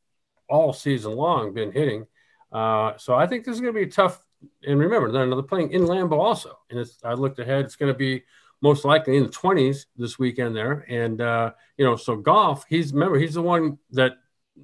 all 0.51 0.75
season 0.75 1.13
long 1.13 1.55
been 1.55 1.73
hitting. 1.73 2.07
Uh, 2.53 2.93
so 2.99 3.15
I 3.15 3.27
think 3.27 3.47
this 3.47 3.55
is 3.55 3.63
going 3.63 3.73
to 3.73 3.81
be 3.81 3.87
tough. 3.87 4.23
And 4.67 4.79
remember, 4.79 5.11
they're, 5.11 5.43
playing 5.43 5.71
in 5.71 5.85
Lambeau 5.85 6.19
also. 6.19 6.59
And 6.69 6.87
I 7.03 7.15
looked 7.15 7.39
ahead, 7.39 7.65
it's 7.65 7.77
going 7.77 7.91
to 7.91 7.99
be 7.99 8.23
most 8.61 8.85
likely 8.85 9.17
in 9.17 9.23
the 9.23 9.31
20s 9.31 9.87
this 9.97 10.19
weekend 10.19 10.55
there. 10.55 10.85
And, 10.91 11.23
uh, 11.23 11.53
you 11.79 11.87
know, 11.87 11.97
so 11.97 12.17
Goff, 12.17 12.67
he's, 12.69 12.93
remember, 12.93 13.19
he's 13.19 13.35
the 13.35 13.41
one 13.41 13.79
that 13.93 14.13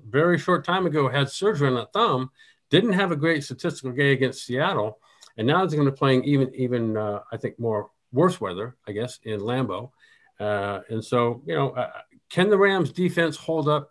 very 0.07 0.39
short 0.39 0.63
time 0.67 0.85
ago 0.85 1.09
had 1.09 1.31
surgery 1.31 1.69
on 1.69 1.75
that 1.77 1.95
thumb 1.95 2.31
didn't 2.71 2.93
have 2.95 3.13
a 3.13 3.17
great 3.17 3.45
statistical 3.45 3.93
game 3.93 4.13
against 4.13 4.45
Seattle, 4.45 4.99
and 5.37 5.47
now 5.47 5.63
he's 5.63 5.75
going 5.75 5.87
to 5.87 5.93
be 5.93 5.97
playing 5.97 6.25
even 6.25 6.55
even 6.55 6.97
uh, 6.97 7.21
I 7.31 7.37
think 7.37 7.59
more 7.59 7.91
worse 8.13 8.41
weather, 8.41 8.77
I 8.87 8.93
guess, 8.93 9.19
in 9.23 9.41
Lambeau. 9.41 9.91
Uh, 10.39 10.81
and 10.89 11.05
so, 11.05 11.43
you 11.47 11.55
know, 11.55 11.71
uh, 11.71 11.91
can 12.31 12.49
the 12.49 12.59
Rams 12.59 12.93
defense 12.93 13.37
hold 13.37 13.69
up? 13.69 13.91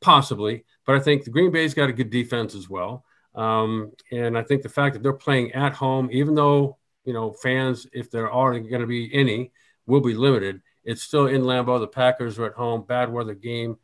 Possibly, 0.00 0.64
but 0.86 0.96
I 0.96 1.00
think 1.00 1.24
the 1.24 1.30
Green 1.30 1.50
Bay's 1.50 1.72
got 1.72 1.88
a 1.88 1.92
good 1.92 2.10
defense 2.10 2.54
as 2.54 2.68
well. 2.68 3.04
Um, 3.34 3.92
and 4.12 4.36
I 4.36 4.42
think 4.42 4.62
the 4.62 4.68
fact 4.68 4.92
that 4.92 5.02
they're 5.02 5.14
playing 5.14 5.52
at 5.52 5.72
home, 5.72 6.10
even 6.12 6.34
though 6.34 6.76
you 7.04 7.14
know 7.14 7.32
fans, 7.32 7.86
if 7.92 8.10
there 8.10 8.30
are 8.30 8.58
going 8.58 8.80
to 8.82 8.86
be 8.86 9.10
any, 9.14 9.50
will 9.86 10.02
be 10.02 10.14
limited. 10.14 10.60
It's 10.84 11.02
still 11.02 11.26
in 11.26 11.42
Lambeau. 11.42 11.80
The 11.80 11.88
Packers 11.88 12.38
are 12.38 12.46
at 12.46 12.52
home. 12.52 12.82
Bad 12.82 13.10
weather 13.10 13.34
game. 13.34 13.78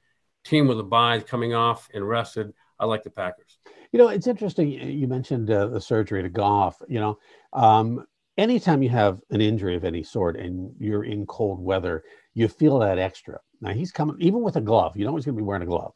Team 0.45 0.69
with 0.69 0.79
a 0.79 0.85
bye 0.85 1.21
coming 1.21 1.55
off 1.55 1.89
and 1.95 2.07
rested. 2.07 2.53
I 2.79 2.85
like 2.85 3.03
the 3.03 3.11
Packers. 3.11 3.60
You 3.93 3.99
know, 3.99 4.09
it's 4.09 4.27
interesting. 4.27 4.71
You 4.71 5.09
mentioned 5.09 5.51
uh, 5.51 5.67
the 5.67 5.81
surgery 5.81 6.23
to 6.23 6.29
Goff. 6.29 6.81
You 6.89 7.01
know, 7.01 7.19
um, 7.53 8.07
anytime 8.39 8.83
you 8.83 8.89
have 8.91 9.21
an 9.31 9.41
injury 9.41 9.75
of 9.77 9.85
any 9.85 10.03
sort 10.03 10.37
and 10.37 10.73
you're 10.79 11.05
in 11.05 11.27
cold 11.27 11.61
weather, 11.61 12.05
you 12.35 12.49
feel 12.49 12.79
that 12.79 12.99
extra. 12.99 13.41
Now 13.61 13.73
he's 13.73 13.93
coming, 13.93 14.17
even 14.21 14.43
with 14.43 14.57
a 14.57 14.61
glove. 14.61 14.97
You 14.97 15.05
know 15.05 15.17
he's 15.17 15.25
going 15.25 15.37
to 15.37 15.43
be 15.43 15.47
wearing 15.47 15.63
a 15.63 15.67
glove. 15.67 15.93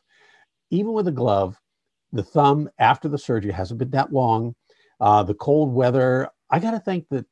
Even 0.70 0.92
with 0.92 1.08
a 1.08 1.12
glove, 1.12 1.56
the 2.12 2.22
thumb 2.22 2.68
after 2.78 3.08
the 3.08 3.18
surgery 3.18 3.52
hasn't 3.52 3.78
been 3.78 3.90
that 3.90 4.12
long. 4.12 4.54
Uh, 5.00 5.22
the 5.22 5.34
cold 5.34 5.72
weather, 5.72 6.28
I 6.50 6.58
got 6.58 6.72
to 6.72 6.80
think 6.80 7.06
that, 7.10 7.26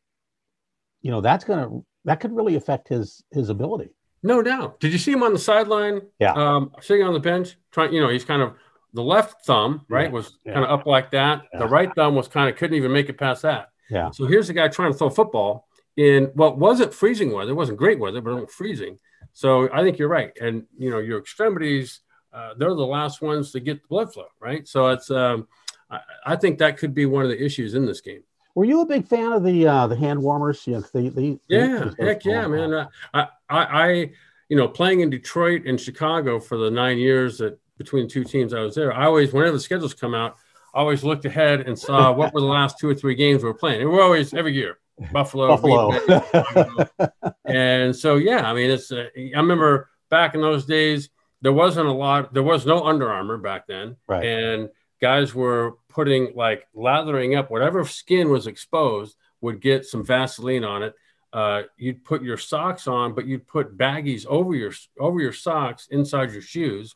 you 1.00 1.10
know, 1.10 1.20
that's 1.20 1.44
going 1.44 1.58
to 1.58 1.84
that 2.04 2.20
could 2.20 2.34
really 2.34 2.56
affect 2.56 2.88
his 2.88 3.22
his 3.30 3.48
ability. 3.48 3.94
No 4.22 4.42
doubt. 4.42 4.78
Did 4.80 4.92
you 4.92 4.98
see 4.98 5.12
him 5.12 5.22
on 5.22 5.32
the 5.32 5.38
sideline? 5.38 6.02
Yeah. 6.20 6.32
Um, 6.32 6.72
sitting 6.80 7.04
on 7.04 7.12
the 7.12 7.20
bench, 7.20 7.56
trying. 7.72 7.92
You 7.92 8.00
know, 8.00 8.08
he's 8.08 8.24
kind 8.24 8.42
of 8.42 8.54
the 8.94 9.02
left 9.02 9.44
thumb, 9.44 9.84
right, 9.88 10.06
yeah. 10.06 10.10
was 10.10 10.38
yeah. 10.44 10.52
kind 10.54 10.64
of 10.64 10.70
up 10.70 10.86
like 10.86 11.10
that. 11.12 11.42
Yeah. 11.52 11.60
The 11.60 11.68
right 11.68 11.94
thumb 11.94 12.14
was 12.14 12.28
kind 12.28 12.48
of 12.48 12.56
couldn't 12.56 12.76
even 12.76 12.92
make 12.92 13.08
it 13.08 13.18
past 13.18 13.42
that. 13.42 13.68
Yeah. 13.90 14.10
So 14.10 14.26
here's 14.26 14.48
the 14.48 14.54
guy 14.54 14.68
trying 14.68 14.92
to 14.92 14.98
throw 14.98 15.10
football 15.10 15.68
in 15.96 16.24
what 16.34 16.58
wasn't 16.58 16.94
freezing 16.94 17.32
weather. 17.32 17.52
It 17.52 17.54
wasn't 17.54 17.78
great 17.78 17.98
weather, 17.98 18.20
but 18.20 18.30
it 18.30 18.34
wasn't 18.34 18.50
freezing. 18.50 18.98
So 19.32 19.68
I 19.72 19.82
think 19.82 19.98
you're 19.98 20.08
right. 20.08 20.32
And 20.40 20.64
you 20.78 20.90
know, 20.90 20.98
your 20.98 21.18
extremities, 21.18 22.00
uh, 22.32 22.54
they're 22.56 22.74
the 22.74 22.86
last 22.86 23.22
ones 23.22 23.52
to 23.52 23.60
get 23.60 23.82
the 23.82 23.88
blood 23.88 24.12
flow, 24.12 24.26
right? 24.40 24.66
So 24.66 24.88
it's. 24.88 25.10
Um, 25.10 25.48
I, 25.90 26.00
I 26.24 26.36
think 26.36 26.58
that 26.58 26.78
could 26.78 26.94
be 26.94 27.06
one 27.06 27.22
of 27.22 27.30
the 27.30 27.42
issues 27.42 27.74
in 27.74 27.84
this 27.84 28.00
game. 28.00 28.22
Were 28.54 28.64
you 28.64 28.80
a 28.80 28.86
big 28.86 29.06
fan 29.06 29.32
of 29.32 29.44
the 29.44 29.66
uh, 29.66 29.86
the 29.86 29.96
hand 29.96 30.22
warmers? 30.22 30.62
Yeah, 30.66 30.80
they, 30.92 31.08
they, 31.08 31.38
yeah, 31.48 31.90
they, 31.98 32.06
heck 32.06 32.24
yeah, 32.24 32.46
man. 32.46 32.72
Uh, 32.72 32.88
I, 33.14 33.20
I, 33.48 33.58
I, 33.58 34.10
you 34.48 34.56
know, 34.56 34.68
playing 34.68 35.00
in 35.00 35.10
Detroit 35.10 35.62
and 35.66 35.80
Chicago 35.80 36.38
for 36.38 36.58
the 36.58 36.70
nine 36.70 36.98
years 36.98 37.38
that 37.38 37.58
between 37.82 38.08
two 38.08 38.24
teams 38.24 38.54
I 38.54 38.60
was 38.60 38.74
there. 38.74 38.92
I 38.92 39.06
always, 39.06 39.32
whenever 39.32 39.52
the 39.52 39.60
schedules 39.60 39.94
come 39.94 40.14
out, 40.14 40.36
I 40.74 40.78
always 40.78 41.04
looked 41.04 41.24
ahead 41.24 41.62
and 41.62 41.78
saw 41.78 42.12
what 42.18 42.32
were 42.32 42.40
the 42.40 42.46
last 42.46 42.78
two 42.78 42.88
or 42.88 42.94
three 42.94 43.14
games 43.14 43.42
we 43.42 43.48
were 43.48 43.54
playing. 43.54 43.82
And 43.82 43.90
we're 43.90 44.02
always 44.02 44.32
every 44.34 44.54
year 44.54 44.78
Buffalo, 45.12 45.48
Buffalo. 45.48 45.92
and 47.44 47.94
so 47.94 48.16
yeah, 48.16 48.48
I 48.48 48.54
mean, 48.54 48.70
it's. 48.70 48.92
Uh, 48.92 49.08
I 49.16 49.38
remember 49.38 49.88
back 50.10 50.34
in 50.34 50.40
those 50.40 50.64
days, 50.64 51.10
there 51.40 51.52
wasn't 51.52 51.88
a 51.88 51.92
lot. 51.92 52.32
There 52.32 52.42
was 52.42 52.66
no 52.66 52.84
Under 52.84 53.10
Armour 53.10 53.38
back 53.38 53.66
then, 53.66 53.96
right. 54.06 54.24
and 54.24 54.68
guys 55.00 55.34
were 55.34 55.76
putting 55.88 56.32
like 56.34 56.66
lathering 56.74 57.36
up 57.36 57.50
whatever 57.50 57.84
skin 57.84 58.30
was 58.30 58.46
exposed 58.46 59.16
would 59.40 59.60
get 59.60 59.84
some 59.84 60.04
Vaseline 60.04 60.64
on 60.64 60.84
it. 60.84 60.94
Uh, 61.32 61.62
you'd 61.78 62.04
put 62.04 62.22
your 62.22 62.36
socks 62.36 62.86
on, 62.86 63.14
but 63.14 63.26
you'd 63.26 63.46
put 63.46 63.76
baggies 63.76 64.26
over 64.26 64.54
your 64.54 64.72
over 64.98 65.20
your 65.20 65.32
socks 65.32 65.88
inside 65.90 66.30
your 66.32 66.42
shoes, 66.42 66.94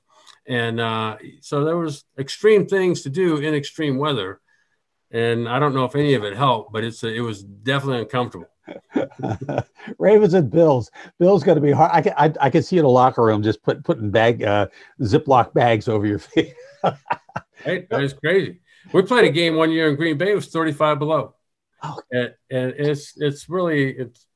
and 0.48 0.80
uh, 0.80 1.16
so 1.40 1.64
there 1.64 1.76
was 1.76 2.04
extreme 2.18 2.66
things 2.66 3.02
to 3.02 3.10
do 3.10 3.38
in 3.38 3.54
extreme 3.54 3.98
weather. 3.98 4.40
And 5.10 5.48
I 5.48 5.58
don't 5.58 5.74
know 5.74 5.84
if 5.84 5.94
any 5.94 6.14
of 6.14 6.24
it 6.24 6.36
helped, 6.36 6.72
but 6.72 6.84
it's 6.84 7.02
it 7.04 7.20
was 7.20 7.42
definitely 7.42 8.02
uncomfortable. 8.02 8.48
Ravens 9.98 10.34
and 10.34 10.50
Bills. 10.50 10.90
Bills 11.18 11.44
going 11.44 11.56
to 11.56 11.62
be 11.62 11.70
hard. 11.70 11.90
I 11.92 12.02
can 12.02 12.12
I, 12.16 12.32
I 12.40 12.50
can 12.50 12.62
see 12.62 12.78
in 12.78 12.84
a 12.84 12.88
locker 12.88 13.22
room 13.22 13.42
just 13.42 13.62
put 13.62 13.84
putting 13.84 14.10
bag 14.10 14.42
uh, 14.42 14.66
Ziploc 15.00 15.54
bags 15.54 15.88
over 15.88 16.06
your 16.06 16.18
feet. 16.20 16.54
hey, 17.64 17.86
that 17.90 18.02
is 18.02 18.12
crazy. 18.12 18.60
We 18.92 19.02
played 19.02 19.24
a 19.24 19.32
game 19.32 19.56
one 19.56 19.70
year 19.70 19.88
in 19.88 19.96
Green 19.96 20.16
Bay. 20.16 20.32
It 20.32 20.36
was 20.36 20.48
35 20.48 20.98
below. 20.98 21.34
Oh. 21.82 22.00
And, 22.10 22.34
and 22.50 22.74
it's 22.76 23.14
it's 23.16 23.48
really 23.48 23.90
it's 23.90 24.26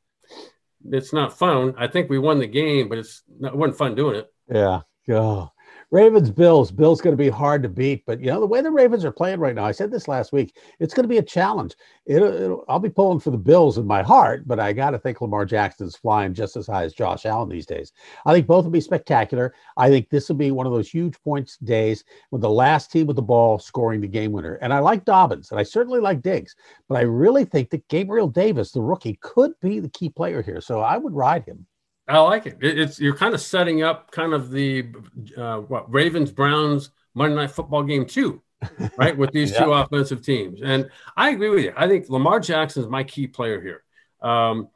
it's 0.88 1.12
not 1.12 1.36
fun. 1.36 1.74
I 1.76 1.88
think 1.88 2.08
we 2.08 2.18
won 2.18 2.38
the 2.38 2.46
game, 2.46 2.88
but 2.88 2.98
it's 2.98 3.22
not, 3.38 3.52
it 3.52 3.58
wasn't 3.58 3.78
fun 3.78 3.94
doing 3.94 4.16
it. 4.16 4.32
Yeah. 4.48 4.80
Oh. 5.10 5.50
Ravens, 5.92 6.30
Bills. 6.30 6.70
Bills 6.70 7.00
going 7.00 7.16
to 7.16 7.22
be 7.22 7.28
hard 7.28 7.64
to 7.64 7.68
beat, 7.68 8.04
but 8.06 8.20
you 8.20 8.26
know 8.26 8.38
the 8.38 8.46
way 8.46 8.60
the 8.60 8.70
Ravens 8.70 9.04
are 9.04 9.10
playing 9.10 9.40
right 9.40 9.56
now. 9.56 9.64
I 9.64 9.72
said 9.72 9.90
this 9.90 10.06
last 10.06 10.32
week. 10.32 10.56
It's 10.78 10.94
going 10.94 11.02
to 11.02 11.08
be 11.08 11.18
a 11.18 11.22
challenge. 11.22 11.74
It, 12.06 12.22
I'll 12.68 12.78
be 12.78 12.88
pulling 12.88 13.18
for 13.18 13.30
the 13.30 13.36
Bills 13.36 13.76
in 13.76 13.86
my 13.86 14.02
heart, 14.02 14.46
but 14.46 14.60
I 14.60 14.72
got 14.72 14.90
to 14.90 14.98
think 15.00 15.20
Lamar 15.20 15.44
Jackson's 15.44 15.96
flying 15.96 16.32
just 16.32 16.56
as 16.56 16.68
high 16.68 16.84
as 16.84 16.92
Josh 16.92 17.26
Allen 17.26 17.48
these 17.48 17.66
days. 17.66 17.92
I 18.24 18.32
think 18.32 18.46
both 18.46 18.64
will 18.64 18.70
be 18.70 18.80
spectacular. 18.80 19.52
I 19.76 19.88
think 19.88 20.10
this 20.10 20.28
will 20.28 20.36
be 20.36 20.52
one 20.52 20.66
of 20.66 20.72
those 20.72 20.88
huge 20.88 21.20
points 21.22 21.56
days 21.58 22.04
with 22.30 22.42
the 22.42 22.50
last 22.50 22.92
team 22.92 23.08
with 23.08 23.16
the 23.16 23.22
ball 23.22 23.58
scoring 23.58 24.00
the 24.00 24.06
game 24.06 24.30
winner. 24.30 24.54
And 24.62 24.72
I 24.72 24.78
like 24.78 25.04
Dobbins, 25.04 25.50
and 25.50 25.58
I 25.58 25.64
certainly 25.64 25.98
like 25.98 26.22
Diggs, 26.22 26.54
but 26.88 26.98
I 26.98 27.02
really 27.02 27.44
think 27.44 27.70
that 27.70 27.88
Gabriel 27.88 28.28
Davis, 28.28 28.70
the 28.70 28.80
rookie, 28.80 29.18
could 29.22 29.52
be 29.60 29.80
the 29.80 29.88
key 29.88 30.08
player 30.08 30.40
here. 30.40 30.60
So 30.60 30.80
I 30.80 30.96
would 30.98 31.14
ride 31.14 31.44
him. 31.44 31.66
I 32.10 32.18
like 32.18 32.46
it. 32.46 32.58
It's 32.60 33.00
you're 33.00 33.16
kind 33.16 33.34
of 33.34 33.40
setting 33.40 33.82
up 33.82 34.10
kind 34.10 34.32
of 34.32 34.50
the 34.50 34.88
uh, 35.36 35.58
what 35.58 35.92
Ravens 35.92 36.32
Browns 36.32 36.90
Monday 37.14 37.36
Night 37.36 37.50
Football 37.50 37.84
game 37.84 38.04
too, 38.04 38.42
right? 38.96 39.16
With 39.16 39.32
these 39.32 39.50
yeah. 39.52 39.64
two 39.64 39.72
offensive 39.72 40.22
teams, 40.22 40.60
and 40.62 40.90
I 41.16 41.30
agree 41.30 41.50
with 41.50 41.64
you. 41.64 41.72
I 41.76 41.88
think 41.88 42.08
Lamar 42.08 42.40
Jackson 42.40 42.82
is 42.82 42.88
my 42.88 43.04
key 43.04 43.26
player 43.26 43.60
here, 43.60 43.84
um, 44.28 44.68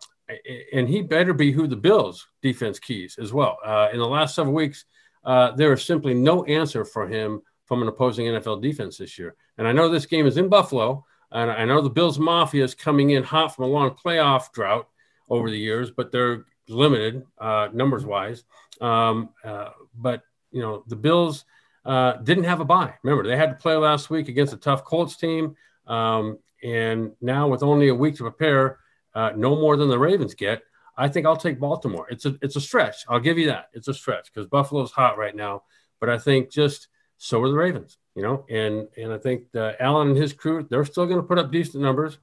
and 0.73 0.89
he 0.89 1.03
better 1.03 1.35
be 1.35 1.53
who 1.53 1.67
the 1.67 1.77
Bills 1.77 2.27
defense 2.43 2.79
keys 2.79 3.17
as 3.21 3.33
well. 3.33 3.59
Uh, 3.65 3.89
in 3.93 3.99
the 3.99 4.07
last 4.07 4.35
several 4.35 4.55
weeks, 4.55 4.85
uh, 5.25 5.53
there 5.53 5.73
is 5.73 5.85
simply 5.85 6.15
no 6.15 6.45
answer 6.45 6.85
for 6.85 7.09
him 7.09 7.43
from 7.67 7.83
an 7.83 7.89
opposing 7.89 8.27
NFL 8.27 8.63
defense 8.63 8.99
this 8.99 9.19
year. 9.19 9.35
And 9.59 9.67
I 9.67 9.73
know 9.73 9.89
this 9.89 10.07
game 10.07 10.27
is 10.27 10.37
in 10.37 10.49
Buffalo, 10.49 11.05
and 11.33 11.51
I 11.51 11.65
know 11.65 11.81
the 11.81 11.91
Bills 11.91 12.19
Mafia 12.19 12.65
is 12.65 12.75
coming 12.75 13.11
in 13.11 13.23
hot 13.23 13.55
from 13.55 13.65
a 13.65 13.69
long 13.69 13.91
playoff 13.91 14.53
drought 14.53 14.87
over 15.29 15.51
the 15.51 15.59
years, 15.59 15.91
but 15.91 16.13
they're 16.13 16.45
limited 16.69 17.25
uh, 17.39 17.69
numbers 17.73 18.05
wise. 18.05 18.45
Um, 18.81 19.31
uh, 19.45 19.71
but 19.97 20.23
you 20.51 20.61
know 20.61 20.85
the 20.87 20.97
Bills 20.97 21.45
uh, 21.85 22.15
didn't 22.19 22.45
have 22.45 22.61
a 22.61 22.65
bye. 22.65 22.95
Remember 23.03 23.29
they 23.29 23.37
had 23.37 23.51
to 23.51 23.57
play 23.57 23.77
last 23.77 24.11
week 24.11 24.29
against 24.29 24.53
a 24.53 24.57
tough 24.57 24.85
Colts 24.85 25.17
team, 25.17 25.57
um, 25.87 26.39
and 26.63 27.13
now 27.21 27.49
with 27.49 27.63
only 27.63 27.89
a 27.89 27.95
week 27.95 28.17
to 28.17 28.23
prepare, 28.23 28.79
uh, 29.15 29.33
no 29.37 29.57
more 29.57 29.77
than 29.77 29.89
the 29.89 29.99
Ravens 29.99 30.35
get. 30.35 30.63
I 30.97 31.09
think 31.09 31.27
I'll 31.27 31.37
take 31.37 31.59
Baltimore. 31.59 32.07
It's 32.09 32.25
a 32.25 32.37
it's 32.41 32.57
a 32.57 32.61
stretch. 32.61 33.05
I'll 33.09 33.21
give 33.21 33.39
you 33.39 33.47
that. 33.47 33.69
It's 33.73 33.89
a 33.89 33.95
stretch 33.95 34.33
because 34.33 34.49
Buffalo's 34.49 34.93
hot 34.93 35.19
right 35.19 35.35
now. 35.35 35.63
But 36.01 36.09
I 36.09 36.19
think 36.19 36.51
just 36.51 36.89
so 37.17 37.43
are 37.43 37.49
the 37.49 37.55
Ravens. 37.55 37.99
You 38.15 38.23
know, 38.23 38.45
and 38.49 38.87
and 38.97 39.13
I 39.13 39.19
think 39.19 39.47
Allen 39.55 40.11
and 40.11 40.17
his 40.17 40.33
crew 40.33 40.67
they're 40.71 40.85
still 40.85 41.07
going 41.07 41.21
to 41.21 41.27
put 41.27 41.39
up 41.39 41.51
decent 41.51 41.83
numbers. 41.83 42.19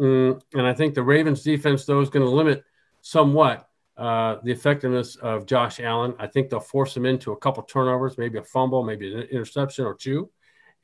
Mm, 0.00 0.40
and 0.54 0.66
I 0.66 0.72
think 0.72 0.94
the 0.94 1.02
Ravens 1.02 1.42
defense 1.42 1.84
though 1.84 2.00
is 2.00 2.08
going 2.08 2.24
to 2.24 2.30
limit 2.30 2.64
somewhat 3.02 3.68
uh, 3.96 4.36
the 4.42 4.52
effectiveness 4.52 5.16
of 5.16 5.46
Josh 5.46 5.80
Allen. 5.80 6.14
I 6.18 6.26
think 6.26 6.50
they'll 6.50 6.60
force 6.60 6.96
him 6.96 7.06
into 7.06 7.32
a 7.32 7.36
couple 7.36 7.62
turnovers, 7.62 8.18
maybe 8.18 8.38
a 8.38 8.44
fumble, 8.44 8.82
maybe 8.82 9.12
an 9.12 9.20
interception 9.22 9.84
or 9.84 9.94
two. 9.94 10.30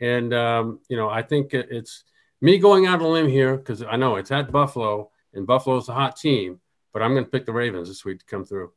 And, 0.00 0.32
um, 0.32 0.80
you 0.88 0.96
know, 0.96 1.08
I 1.08 1.22
think 1.22 1.52
it's 1.52 2.04
me 2.40 2.58
going 2.58 2.86
out 2.86 3.00
on 3.00 3.06
a 3.06 3.08
limb 3.08 3.28
here 3.28 3.56
because 3.56 3.82
I 3.82 3.96
know 3.96 4.16
it's 4.16 4.30
at 4.30 4.50
Buffalo 4.50 5.10
and 5.34 5.46
Buffalo's 5.46 5.88
a 5.88 5.94
hot 5.94 6.16
team, 6.16 6.60
but 6.92 7.02
I'm 7.02 7.12
going 7.12 7.24
to 7.24 7.30
pick 7.30 7.46
the 7.46 7.52
Ravens 7.52 7.88
this 7.88 8.04
week 8.04 8.20
to 8.20 8.24
come 8.26 8.44
through. 8.44 8.72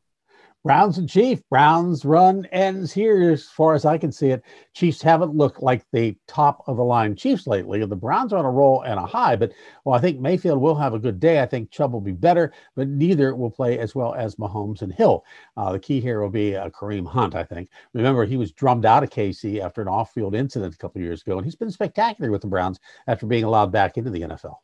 Browns 0.64 0.98
and 0.98 1.10
Chiefs. 1.10 1.42
Browns 1.50 2.06
run 2.06 2.46
ends 2.54 2.94
here 2.94 3.32
as 3.32 3.50
far 3.50 3.74
as 3.74 3.84
I 3.84 3.98
can 3.98 4.14
see 4.14 4.30
it. 4.30 4.44
Chiefs 4.74 5.02
haven't 5.02 5.36
looked 5.36 5.62
like 5.62 5.84
the 5.92 6.16
top 6.26 6.64
of 6.68 6.78
the 6.78 6.84
line 6.86 7.18
Chiefs 7.18 7.48
lately. 7.48 7.86
The 7.86 7.98
Browns 7.98 8.32
are 8.32 8.38
on 8.38 8.46
a 8.46 8.50
roll 8.50 8.82
and 8.84 8.98
a 8.98 9.06
high, 9.06 9.36
but 9.36 9.52
well, 9.84 9.94
I 9.94 10.00
think 10.00 10.22
Mayfield 10.22 10.62
will 10.62 10.76
have 10.76 10.94
a 10.94 11.00
good 11.00 11.20
day. 11.20 11.42
I 11.42 11.46
think 11.48 11.70
Chubb 11.70 11.92
will 11.92 12.00
be 12.00 12.14
better, 12.14 12.54
but 12.78 12.88
neither 12.88 13.36
will 13.36 13.52
play 13.52 13.78
as 13.78 13.94
well 13.94 14.14
as 14.14 14.38
Mahomes 14.38 14.82
and 14.82 14.94
Hill. 14.94 15.26
Uh, 15.58 15.74
the 15.74 15.80
key 15.80 16.00
here 16.00 16.22
will 16.22 16.30
be 16.30 16.56
uh, 16.56 16.70
Kareem 16.70 17.06
Hunt, 17.06 17.36
I 17.36 17.44
think. 17.44 17.70
Remember, 17.94 18.24
he 18.24 18.38
was 18.38 18.54
drummed 18.54 18.86
out 18.86 19.04
of 19.04 19.10
KC 19.10 19.60
after 19.60 19.82
an 19.82 19.90
off 19.90 20.14
field 20.14 20.34
incident 20.34 20.74
a 20.74 20.78
couple 20.78 21.02
years 21.02 21.24
ago, 21.24 21.36
and 21.36 21.44
he's 21.44 21.58
been 21.58 21.72
spectacular 21.72 22.32
with 22.32 22.42
the 22.42 22.48
Browns 22.48 22.80
after 23.08 23.26
being 23.26 23.44
allowed 23.44 23.74
back 23.74 23.98
into 23.98 24.12
the 24.12 24.22
NFL 24.22 24.63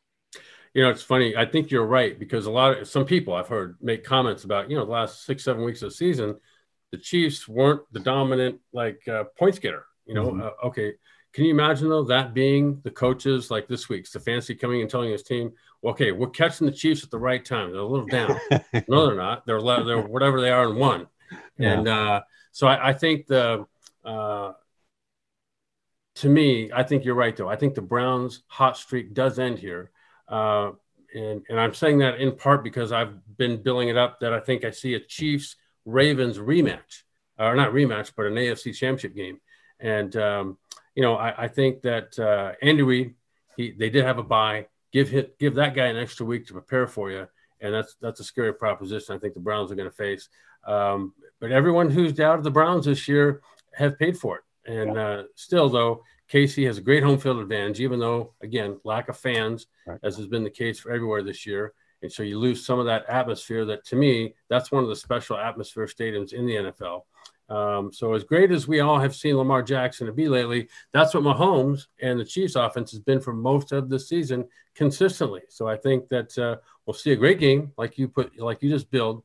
you 0.73 0.84
know, 0.84 0.89
it's 0.89 1.03
funny. 1.03 1.36
I 1.36 1.45
think 1.45 1.71
you're 1.71 1.86
right 1.86 2.17
because 2.17 2.45
a 2.45 2.51
lot 2.51 2.77
of 2.77 2.88
some 2.88 3.05
people 3.05 3.34
I've 3.34 3.47
heard 3.47 3.77
make 3.82 4.03
comments 4.03 4.43
about, 4.43 4.69
you 4.69 4.77
know, 4.77 4.86
the 4.86 4.91
last 4.91 5.25
six, 5.25 5.43
seven 5.43 5.63
weeks 5.63 5.82
of 5.82 5.89
the 5.89 5.95
season, 5.95 6.38
the 6.91 6.97
Chiefs 6.97 7.47
weren't 7.47 7.82
the 7.91 7.99
dominant 7.99 8.60
like 8.73 9.08
uh, 9.08 9.25
points 9.38 9.60
getter. 9.60 9.86
You 10.05 10.15
know, 10.15 10.27
mm-hmm. 10.27 10.41
uh, 10.41 10.67
okay. 10.67 10.93
Can 11.34 11.45
you 11.45 11.51
imagine 11.51 11.89
though 11.89 12.05
that 12.05 12.34
being 12.34 12.82
the 12.84 12.89
coaches 12.89 13.51
like 13.51 13.67
this 13.67 13.88
week, 13.88 14.05
Stefanski 14.05 14.60
coming 14.60 14.82
and 14.82 14.89
telling 14.89 15.12
his 15.12 15.21
team, 15.21 15.51
well, 15.82 15.93
"Okay, 15.93 16.12
we're 16.12 16.29
catching 16.29 16.65
the 16.65 16.73
Chiefs 16.73 17.03
at 17.03 17.12
the 17.12 17.19
right 17.19 17.43
time. 17.45 17.71
They're 17.71 17.82
a 17.82 17.86
little 17.86 18.08
down. 18.08 18.39
no, 18.88 19.05
they're 19.05 19.15
not. 19.15 19.45
They're 19.45 19.62
they're 19.62 20.01
whatever 20.01 20.41
they 20.41 20.49
are 20.49 20.69
in 20.69 20.75
one." 20.77 21.08
Yeah. 21.58 21.73
And 21.73 21.88
uh, 21.88 22.21
so 22.51 22.67
I, 22.67 22.89
I, 22.89 22.93
think 22.93 23.27
the 23.27 23.67
uh, 24.03 24.53
to 26.15 26.29
me, 26.29 26.71
I 26.73 26.82
think 26.82 27.05
you're 27.05 27.15
right 27.15 27.36
though. 27.36 27.49
I 27.49 27.55
think 27.55 27.75
the 27.75 27.82
Browns' 27.82 28.41
hot 28.47 28.77
streak 28.77 29.13
does 29.13 29.38
end 29.38 29.60
here. 29.60 29.91
Uh, 30.29 30.71
and, 31.13 31.43
and 31.49 31.59
I'm 31.59 31.73
saying 31.73 31.99
that 31.99 32.19
in 32.19 32.35
part 32.35 32.63
because 32.63 32.91
I've 32.91 33.13
been 33.37 33.61
billing 33.61 33.89
it 33.89 33.97
up 33.97 34.19
that 34.19 34.33
I 34.33 34.39
think 34.39 34.63
I 34.63 34.71
see 34.71 34.93
a 34.93 34.99
Chiefs 34.99 35.55
Ravens 35.85 36.37
rematch, 36.37 37.03
or 37.37 37.55
not 37.55 37.71
rematch, 37.71 38.11
but 38.15 38.27
an 38.27 38.35
AFC 38.35 38.75
championship 38.75 39.15
game. 39.15 39.39
And, 39.79 40.15
um, 40.15 40.57
you 40.95 41.01
know, 41.01 41.15
I, 41.15 41.45
I 41.45 41.47
think 41.47 41.81
that 41.81 42.17
uh, 42.19 42.53
Andy 42.61 42.83
Reid, 42.83 43.15
he, 43.57 43.71
they 43.71 43.89
did 43.89 44.05
have 44.05 44.17
a 44.17 44.23
bye. 44.23 44.67
Give 44.91 45.09
hit, 45.09 45.37
give 45.39 45.55
that 45.55 45.75
guy 45.75 45.85
an 45.85 45.97
extra 45.97 46.25
week 46.25 46.47
to 46.47 46.53
prepare 46.53 46.87
for 46.87 47.11
you, 47.11 47.27
and 47.61 47.71
that's 47.71 47.95
that's 48.01 48.19
a 48.19 48.23
scary 48.23 48.53
proposition. 48.53 49.15
I 49.15 49.19
think 49.19 49.35
the 49.35 49.39
Browns 49.39 49.71
are 49.71 49.75
going 49.75 49.89
to 49.89 49.95
face. 49.95 50.29
Um, 50.65 51.13
but 51.39 51.51
everyone 51.51 51.91
who's 51.91 52.11
doubted 52.11 52.43
the 52.43 52.51
Browns 52.51 52.85
this 52.85 53.07
year 53.07 53.41
have 53.73 53.99
paid 53.99 54.17
for 54.17 54.37
it. 54.37 54.43
And 54.65 54.95
yeah. 54.95 55.07
uh, 55.07 55.23
still, 55.35 55.69
though, 55.69 56.03
KC 56.31 56.65
has 56.67 56.77
a 56.77 56.81
great 56.81 57.03
home 57.03 57.17
field 57.17 57.39
advantage, 57.39 57.79
even 57.79 57.99
though, 57.99 58.33
again, 58.41 58.79
lack 58.83 59.09
of 59.09 59.17
fans, 59.17 59.67
right. 59.87 59.99
as 60.03 60.17
has 60.17 60.27
been 60.27 60.43
the 60.43 60.49
case 60.49 60.79
for 60.79 60.91
everywhere 60.91 61.23
this 61.23 61.45
year. 61.45 61.73
And 62.01 62.11
so 62.11 62.23
you 62.23 62.39
lose 62.39 62.65
some 62.65 62.79
of 62.79 62.85
that 62.85 63.05
atmosphere 63.09 63.65
that, 63.65 63.85
to 63.87 63.95
me, 63.95 64.35
that's 64.49 64.71
one 64.71 64.83
of 64.83 64.89
the 64.89 64.95
special 64.95 65.37
atmosphere 65.37 65.85
stadiums 65.85 66.33
in 66.33 66.45
the 66.45 66.55
NFL. 66.55 67.01
Um, 67.49 67.91
so 67.91 68.13
as 68.13 68.23
great 68.23 68.51
as 68.51 68.67
we 68.67 68.79
all 68.79 68.99
have 68.99 69.15
seen 69.15 69.35
Lamar 69.35 69.63
Jackson 69.63 70.05
to 70.05 70.13
be 70.13 70.29
lately, 70.29 70.69
that's 70.93 71.13
what 71.13 71.23
Mahomes 71.23 71.87
and 71.99 72.19
the 72.19 72.25
Chiefs 72.25 72.55
offense 72.55 72.91
has 72.91 72.99
been 72.99 73.19
for 73.19 73.33
most 73.33 73.71
of 73.71 73.89
the 73.89 73.99
season 73.99 74.47
consistently. 74.75 75.41
So 75.49 75.67
I 75.67 75.75
think 75.75 76.07
that 76.09 76.37
uh, 76.37 76.57
we'll 76.85 76.93
see 76.93 77.11
a 77.11 77.15
great 77.15 77.39
game, 77.39 77.71
like 77.75 77.97
you 77.97 78.07
put, 78.07 78.39
like 78.39 78.61
you 78.61 78.69
just 78.69 78.91
build, 78.91 79.23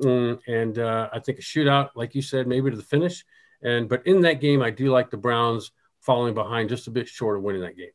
mm, 0.00 0.38
and 0.46 0.78
uh, 0.78 1.10
I 1.12 1.18
think 1.18 1.40
a 1.40 1.42
shootout, 1.42 1.90
like 1.96 2.14
you 2.14 2.22
said, 2.22 2.46
maybe 2.46 2.70
to 2.70 2.76
the 2.76 2.82
finish. 2.82 3.24
And 3.62 3.88
but 3.88 4.06
in 4.06 4.20
that 4.20 4.40
game, 4.40 4.62
I 4.62 4.70
do 4.70 4.90
like 4.92 5.10
the 5.10 5.16
Browns 5.16 5.72
falling 6.04 6.34
behind 6.34 6.68
just 6.68 6.86
a 6.86 6.90
bit 6.90 7.08
short 7.08 7.36
of 7.36 7.42
winning 7.42 7.62
that 7.62 7.76
game. 7.76 7.90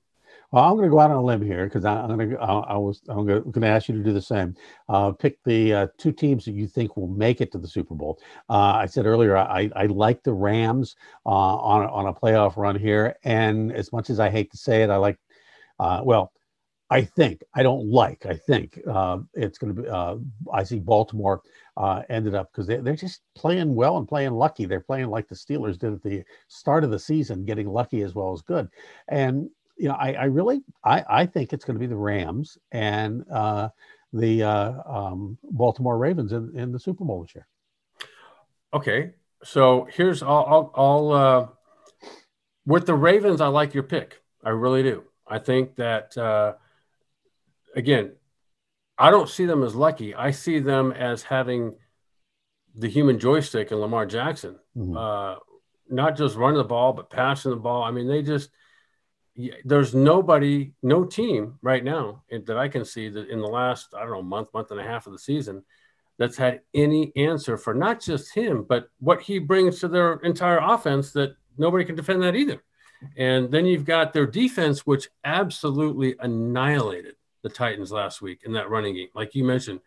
Well, 0.51 0.63
I'm 0.63 0.73
going 0.73 0.85
to 0.85 0.89
go 0.89 0.99
out 0.99 1.11
on 1.11 1.17
a 1.17 1.21
limb 1.21 1.43
here 1.43 1.65
because 1.65 1.85
I'm 1.85 2.07
going 2.07 2.31
to. 2.31 2.37
I 2.39 2.75
was. 2.75 3.01
I'm 3.07 3.25
going 3.25 3.61
to 3.61 3.67
ask 3.67 3.87
you 3.87 3.95
to 3.95 4.03
do 4.03 4.13
the 4.13 4.21
same. 4.21 4.55
Uh, 4.87 5.11
pick 5.11 5.37
the 5.43 5.73
uh, 5.73 5.87
two 5.99 6.11
teams 6.11 6.43
that 6.45 6.53
you 6.53 6.65
think 6.65 6.97
will 6.97 7.07
make 7.07 7.39
it 7.39 7.51
to 7.51 7.59
the 7.59 7.67
Super 7.67 7.93
Bowl. 7.93 8.19
Uh, 8.49 8.73
I 8.73 8.87
said 8.87 9.05
earlier 9.05 9.37
I, 9.37 9.69
I 9.75 9.85
like 9.85 10.23
the 10.23 10.33
Rams 10.33 10.95
uh, 11.23 11.29
on 11.29 11.85
on 11.85 12.07
a 12.07 12.13
playoff 12.13 12.57
run 12.57 12.75
here, 12.75 13.15
and 13.23 13.71
as 13.71 13.93
much 13.93 14.09
as 14.09 14.19
I 14.19 14.31
hate 14.31 14.49
to 14.51 14.57
say 14.57 14.81
it, 14.81 14.89
I 14.89 14.95
like. 14.95 15.19
Uh, 15.79 16.01
well, 16.03 16.33
I 16.89 17.01
think 17.03 17.43
I 17.53 17.61
don't 17.61 17.85
like. 17.85 18.25
I 18.25 18.33
think 18.33 18.79
uh, 18.89 19.19
it's 19.35 19.59
going 19.59 19.75
to 19.75 19.81
be. 19.83 19.87
I 20.51 20.63
see 20.63 20.79
Baltimore 20.79 21.43
ended 22.09 22.35
up 22.35 22.51
because 22.51 22.67
they, 22.67 22.77
they're 22.77 22.95
just 22.95 23.21
playing 23.35 23.73
well 23.73 23.97
and 23.97 24.07
playing 24.07 24.31
lucky. 24.31 24.65
They're 24.65 24.79
playing 24.79 25.09
like 25.09 25.27
the 25.27 25.35
Steelers 25.35 25.77
did 25.77 25.93
at 25.93 26.03
the 26.03 26.23
start 26.47 26.83
of 26.83 26.91
the 26.91 26.99
season, 26.99 27.45
getting 27.45 27.67
lucky 27.67 28.01
as 28.01 28.13
well 28.15 28.33
as 28.33 28.41
good. 28.41 28.69
And 29.07 29.49
you 29.77 29.87
know, 29.87 29.95
I, 29.95 30.11
I 30.11 30.23
really, 30.25 30.61
I, 30.83 31.03
I 31.09 31.25
think 31.25 31.53
it's 31.53 31.63
going 31.63 31.75
to 31.75 31.79
be 31.79 31.87
the 31.87 31.95
Rams 31.95 32.57
and 32.71 33.23
uh, 33.31 33.69
the 34.11 34.43
uh, 34.43 34.73
um, 34.85 35.37
Baltimore 35.43 35.97
Ravens 35.97 36.33
in, 36.33 36.51
in 36.57 36.71
the 36.71 36.79
Super 36.79 37.05
Bowl 37.05 37.21
this 37.21 37.33
year. 37.33 37.47
Okay, 38.73 39.11
so 39.43 39.87
here's 39.91 40.21
I'll, 40.21 40.45
I'll, 40.47 40.73
I'll 40.75 41.11
uh, 41.11 41.47
with 42.65 42.85
the 42.85 42.93
Ravens. 42.93 43.41
I 43.41 43.47
like 43.47 43.73
your 43.73 43.83
pick. 43.83 44.21
I 44.43 44.49
really 44.49 44.83
do. 44.83 45.03
I 45.25 45.39
think 45.39 45.75
that 45.77 46.17
uh, 46.17 46.53
again, 47.75 48.11
I 48.99 49.11
don't 49.11 49.29
see 49.29 49.45
them 49.45 49.63
as 49.63 49.75
lucky. 49.75 50.13
I 50.13 50.31
see 50.31 50.59
them 50.59 50.91
as 50.91 51.23
having 51.23 51.75
the 52.75 52.89
human 52.89 53.17
joystick 53.17 53.71
in 53.71 53.79
Lamar 53.79 54.05
Jackson. 54.05 54.59
Mm-hmm. 54.75 54.97
Uh, 54.97 55.35
not 55.89 56.17
just 56.17 56.35
running 56.35 56.57
the 56.57 56.63
ball, 56.65 56.93
but 56.93 57.09
passing 57.09 57.51
the 57.51 57.57
ball. 57.57 57.83
I 57.83 57.91
mean, 57.91 58.07
they 58.07 58.21
just 58.21 58.49
there's 59.63 59.95
nobody, 59.95 60.73
no 60.83 61.05
team 61.05 61.57
right 61.61 61.83
now 61.83 62.23
that 62.29 62.57
I 62.57 62.67
can 62.67 62.83
see 62.83 63.09
that 63.09 63.29
in 63.29 63.39
the 63.39 63.47
last, 63.47 63.93
I 63.95 64.01
don't 64.01 64.11
know, 64.11 64.21
month, 64.21 64.49
month 64.53 64.71
and 64.71 64.79
a 64.79 64.83
half 64.83 65.07
of 65.07 65.13
the 65.13 65.19
season 65.19 65.63
that's 66.17 66.35
had 66.35 66.59
any 66.73 67.13
answer 67.15 67.57
for 67.57 67.73
not 67.73 68.01
just 68.01 68.33
him, 68.33 68.65
but 68.67 68.89
what 68.99 69.21
he 69.21 69.39
brings 69.39 69.79
to 69.79 69.87
their 69.87 70.15
entire 70.15 70.59
offense 70.61 71.13
that 71.13 71.35
nobody 71.57 71.85
can 71.85 71.95
defend 71.95 72.21
that 72.21 72.35
either. 72.35 72.61
And 73.15 73.49
then 73.49 73.65
you've 73.65 73.85
got 73.85 74.11
their 74.11 74.27
defense, 74.27 74.85
which 74.85 75.07
absolutely 75.23 76.15
annihilated 76.19 77.15
the 77.43 77.49
Titans 77.49 77.91
last 77.91 78.21
week 78.21 78.41
in 78.43 78.53
that 78.53 78.69
running 78.69 78.95
game. 78.95 79.09
Like 79.13 79.35
you 79.35 79.43
mentioned, 79.43 79.79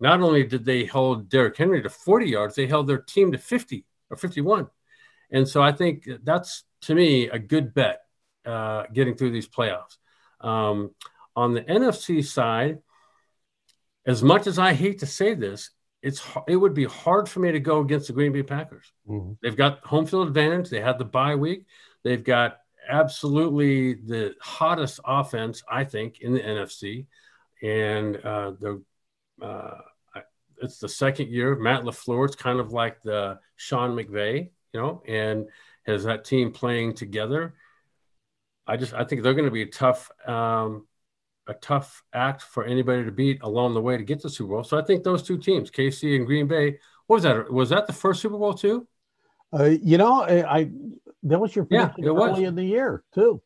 not 0.00 0.20
only 0.20 0.44
did 0.44 0.64
they 0.64 0.84
hold 0.84 1.28
Derrick 1.28 1.56
Henry 1.56 1.82
to 1.82 1.90
40 1.90 2.26
yards, 2.26 2.54
they 2.54 2.66
held 2.66 2.86
their 2.86 2.98
team 2.98 3.32
to 3.32 3.38
50 3.38 3.84
or 4.10 4.16
51. 4.16 4.68
And 5.30 5.48
so 5.48 5.62
I 5.62 5.72
think 5.72 6.08
that's, 6.22 6.64
to 6.82 6.94
me, 6.94 7.28
a 7.28 7.38
good 7.38 7.74
bet 7.74 8.02
uh, 8.46 8.84
getting 8.92 9.14
through 9.14 9.30
these 9.30 9.48
playoffs. 9.48 9.96
Um, 10.40 10.94
on 11.34 11.52
the 11.52 11.62
NFC 11.62 12.24
side, 12.24 12.78
as 14.06 14.22
much 14.22 14.46
as 14.46 14.58
I 14.58 14.72
hate 14.72 15.00
to 15.00 15.06
say 15.06 15.34
this, 15.34 15.70
it's 16.02 16.22
it 16.46 16.56
would 16.56 16.74
be 16.74 16.84
hard 16.84 17.28
for 17.28 17.40
me 17.40 17.52
to 17.52 17.60
go 17.60 17.80
against 17.80 18.06
the 18.06 18.12
Green 18.12 18.32
Bay 18.32 18.42
Packers. 18.42 18.92
Mm-hmm. 19.08 19.32
They've 19.42 19.56
got 19.56 19.84
home 19.84 20.06
field 20.06 20.28
advantage. 20.28 20.70
They 20.70 20.80
had 20.80 20.98
the 20.98 21.04
bye 21.04 21.34
week. 21.34 21.66
They've 22.04 22.22
got 22.22 22.58
absolutely 22.88 23.94
the 23.94 24.34
hottest 24.40 25.00
offense, 25.04 25.62
I 25.70 25.84
think, 25.84 26.20
in 26.20 26.32
the 26.34 26.40
NFC, 26.40 27.06
and 27.62 28.16
uh, 28.16 28.52
the 28.60 28.82
uh, 29.42 29.78
it's 30.62 30.78
the 30.78 30.88
second 30.88 31.28
year 31.28 31.56
Matt 31.56 31.82
LaFleur. 31.82 32.26
It's 32.26 32.36
kind 32.36 32.60
of 32.60 32.72
like 32.72 33.02
the 33.02 33.38
Sean 33.56 33.90
McVay, 33.90 34.50
you 34.72 34.80
know, 34.80 35.02
and 35.06 35.46
has 35.86 36.04
that 36.04 36.24
team 36.24 36.52
playing 36.52 36.94
together. 36.94 37.54
I 38.66 38.76
just 38.76 38.92
I 38.94 39.04
think 39.04 39.22
they're 39.22 39.34
going 39.34 39.44
to 39.44 39.50
be 39.50 39.62
a 39.62 39.66
tough 39.66 40.10
um, 40.26 40.86
a 41.46 41.54
tough 41.54 42.02
act 42.12 42.42
for 42.42 42.64
anybody 42.64 43.04
to 43.04 43.12
beat 43.12 43.42
along 43.42 43.74
the 43.74 43.80
way 43.80 43.96
to 43.96 44.04
get 44.04 44.20
to 44.20 44.30
Super 44.30 44.50
Bowl. 44.50 44.64
So 44.64 44.78
I 44.78 44.82
think 44.82 45.02
those 45.02 45.22
two 45.22 45.38
teams, 45.38 45.70
KC 45.70 46.16
and 46.16 46.26
Green 46.26 46.46
Bay, 46.46 46.78
was 47.08 47.22
that? 47.22 47.50
Was 47.50 47.70
that 47.70 47.86
the 47.86 47.92
first 47.92 48.20
Super 48.20 48.38
Bowl 48.38 48.54
too? 48.54 48.86
Uh, 49.52 49.64
you 49.64 49.96
know, 49.96 50.24
I 50.24 50.70
that 51.24 51.38
was 51.38 51.54
your 51.54 51.66
yeah, 51.70 51.92
it 51.98 52.06
early 52.06 52.30
was. 52.30 52.38
in 52.40 52.54
the 52.54 52.64
year 52.64 53.04
too. 53.14 53.42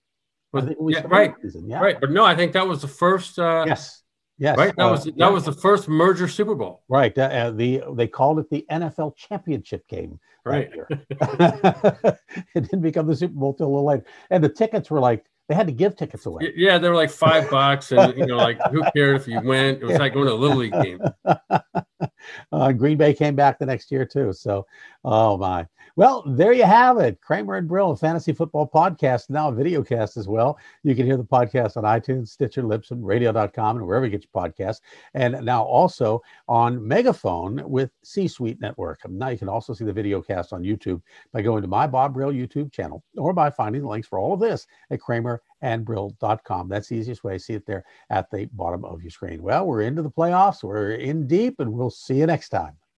yeah, 0.54 1.02
right, 1.06 1.34
yeah. 1.64 1.80
right. 1.80 2.00
But 2.00 2.10
no, 2.10 2.24
I 2.24 2.36
think 2.36 2.52
that 2.52 2.66
was 2.66 2.82
the 2.82 2.88
first. 2.88 3.38
Uh, 3.38 3.64
yes. 3.66 4.02
Yes, 4.38 4.56
right. 4.56 4.74
That 4.76 4.86
uh, 4.86 4.90
was 4.90 5.04
that 5.04 5.14
yeah. 5.16 5.28
was 5.28 5.44
the 5.44 5.52
first 5.52 5.88
merger 5.88 6.26
Super 6.26 6.54
Bowl. 6.54 6.82
Right. 6.88 7.16
Uh, 7.16 7.52
the 7.52 7.82
they 7.94 8.08
called 8.08 8.38
it 8.40 8.50
the 8.50 8.66
NFL 8.70 9.16
championship 9.16 9.86
game. 9.86 10.18
Right. 10.44 10.70
it 10.90 12.18
didn't 12.54 12.80
become 12.80 13.06
the 13.06 13.14
Super 13.14 13.34
Bowl 13.34 13.54
till 13.54 13.66
a 13.66 13.68
little 13.68 13.84
later, 13.86 14.04
and 14.30 14.42
the 14.42 14.48
tickets 14.48 14.90
were 14.90 14.98
like 14.98 15.24
they 15.48 15.54
had 15.54 15.66
to 15.66 15.72
give 15.72 15.96
tickets 15.96 16.26
away. 16.26 16.52
Yeah, 16.56 16.78
they 16.78 16.88
were 16.88 16.94
like 16.94 17.10
five 17.10 17.50
bucks, 17.50 17.92
and 17.92 18.16
you 18.16 18.26
know, 18.26 18.36
like 18.36 18.60
who 18.70 18.82
cared 18.96 19.16
if 19.16 19.28
you 19.28 19.40
went? 19.40 19.82
It 19.82 19.84
was 19.84 19.98
like 19.98 20.14
going 20.14 20.26
to 20.26 20.32
a 20.32 20.34
little 20.34 20.56
league 20.56 20.72
game. 20.72 21.00
uh, 22.52 22.72
Green 22.72 22.96
Bay 22.96 23.12
came 23.12 23.34
back 23.34 23.58
the 23.58 23.66
next 23.66 23.90
year 23.90 24.06
too. 24.06 24.32
So, 24.32 24.66
oh 25.04 25.36
my. 25.36 25.66
Well, 25.94 26.22
there 26.26 26.54
you 26.54 26.64
have 26.64 26.96
it. 26.98 27.20
Kramer 27.20 27.56
and 27.56 27.68
Brill, 27.68 27.90
a 27.90 27.96
fantasy 27.96 28.32
football 28.32 28.66
podcast, 28.66 29.28
now 29.28 29.50
a 29.50 29.52
video 29.52 29.82
cast 29.82 30.16
as 30.16 30.26
well. 30.26 30.58
You 30.84 30.94
can 30.94 31.04
hear 31.04 31.18
the 31.18 31.24
podcast 31.24 31.76
on 31.76 31.84
iTunes, 31.84 32.28
Stitcher, 32.28 32.62
Libsyn, 32.62 33.00
radio.com, 33.02 33.76
and 33.76 33.86
wherever 33.86 34.06
you 34.06 34.10
get 34.10 34.24
your 34.24 34.42
podcasts. 34.42 34.80
And 35.12 35.44
now 35.44 35.62
also 35.62 36.22
on 36.48 36.86
Megaphone 36.86 37.62
with 37.68 37.90
C 38.02 38.26
Suite 38.26 38.58
Network. 38.58 39.00
Now 39.06 39.28
you 39.28 39.36
can 39.36 39.50
also 39.50 39.74
see 39.74 39.84
the 39.84 39.92
video 39.92 40.22
cast 40.22 40.54
on 40.54 40.62
YouTube 40.62 41.02
by 41.30 41.42
going 41.42 41.60
to 41.60 41.68
my 41.68 41.86
Bob 41.86 42.14
Brill 42.14 42.32
YouTube 42.32 42.72
channel 42.72 43.04
or 43.18 43.34
by 43.34 43.50
finding 43.50 43.82
the 43.82 43.88
links 43.88 44.08
for 44.08 44.18
all 44.18 44.32
of 44.32 44.40
this 44.40 44.66
at 44.90 44.98
kramerandbrill.com. 44.98 46.68
That's 46.70 46.88
the 46.88 46.96
easiest 46.96 47.22
way. 47.22 47.36
See 47.36 47.52
it 47.52 47.66
there 47.66 47.84
at 48.08 48.30
the 48.30 48.46
bottom 48.54 48.86
of 48.86 49.02
your 49.02 49.10
screen. 49.10 49.42
Well, 49.42 49.66
we're 49.66 49.82
into 49.82 50.00
the 50.00 50.10
playoffs. 50.10 50.62
We're 50.62 50.92
in 50.92 51.26
deep, 51.26 51.60
and 51.60 51.70
we'll 51.70 51.90
see 51.90 52.14
you 52.14 52.26
next 52.26 52.48
time. 52.48 52.78